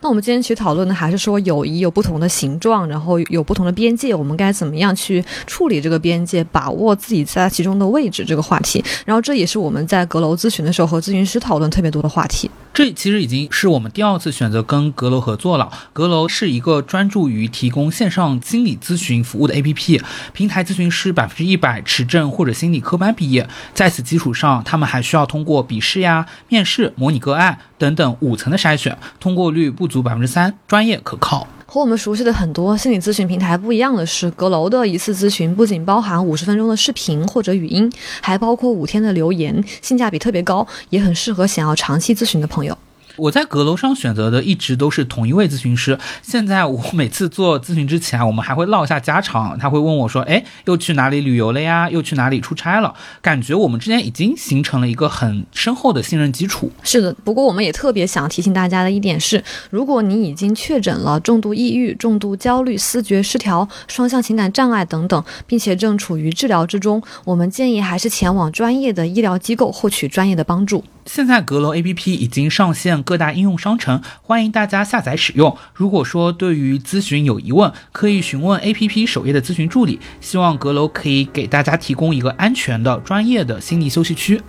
[0.00, 8.84] 那我们今天其实讨论的还是说友谊有不同的形状，然后有不同的边界，我们该怎么样去处理这个边界，把握自己在其中的位置这个话题。
[9.06, 12.50] 然后这也是我们在阁楼咨询的时候和咨询师讨论特别多的话题。
[12.74, 15.70] 这其实已经是我们第二次选择跟阁楼合作了。
[15.92, 20.02] 阁楼是一个专注于提供线上心理咨询服务的 APP，
[20.32, 31.46] 平台咨询师百分之一百持证或者心理科班毕业，在此基础上，他们还需要通过笔试呀、面试、模拟个案等等五层的筛选，通过率不足百分之三，专业可靠。
[31.74, 42.78] 和我们熟悉的很多心理咨询平台不一样的是，阁楼的一次咨询不仅包含五十分钟的视频或者语音，还包括五天的留言，性价比特别高，也很适合想要长期咨询的朋友。
[43.16, 45.98] 我在阁楼上选择的一直都是同一位咨询师。
[46.22, 49.56] 现在我每次做咨询之前，我们还会唠一下家常。
[49.58, 51.88] 他会问我说：“哎，又去哪里旅游了呀？
[51.88, 56.70] 又去哪里出差了？”感觉我们之间已经形成了一个很深厚的信任基础。
[56.82, 70.82] 是的，不过我们也特别想提醒大家的一点是，如果你已经确诊了重度抑郁、重度焦虑、思觉失调、双向情感障碍等等，并且正处于治疗之中，我们建议还是前往专业的医疗机构获取专业的帮助。
[71.06, 75.56] 现在阁楼 APP 已经上线各大应用商城，欢迎大家下载使用。
[75.74, 80.00] 如果说对于咨询有疑问，可以询问 APP 首页的咨询助理。
[80.20, 84.40] 希望阁楼可以给大家提供一个安全的、专业的心理休息区。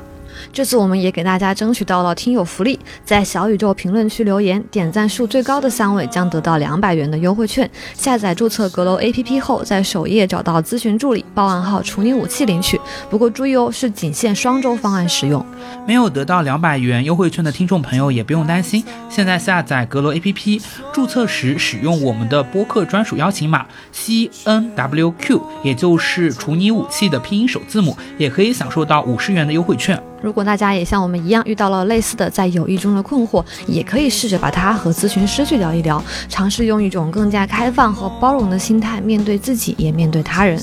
[0.51, 7.69] 这次我们也给大家争取到了听友福利，在小宇宙评论区留言，点赞数最高的三位将得到两百元的优惠券。
[7.93, 12.79] 下载注册阁楼 APP 后，在首页找到咨询助理，报暗号“处女武器”领取。
[13.09, 15.45] 不过注意哦，是仅限双周方案使用。
[15.88, 20.61] 没有得到两百元优惠券的听众朋友也不用担心，现在下载阁楼 APP，
[20.93, 30.01] 注册时使用我们的播客专属邀请码 C N W Q，也就是处女武器的拼音首字母，也可以享受到五十元的优惠券。
[30.26, 40.59] 如果大家也像我们一样遇到了类似的在友谊中的困惑，也可以试着把它和咨询师去聊一聊，尝试用一种更加开放和包容的心态面对自己，也面对他人。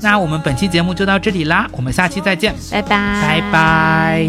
[0.00, 2.90] 那我们本期节目就到这里啦，我们下期再见，拜拜，
[3.22, 4.28] 拜拜。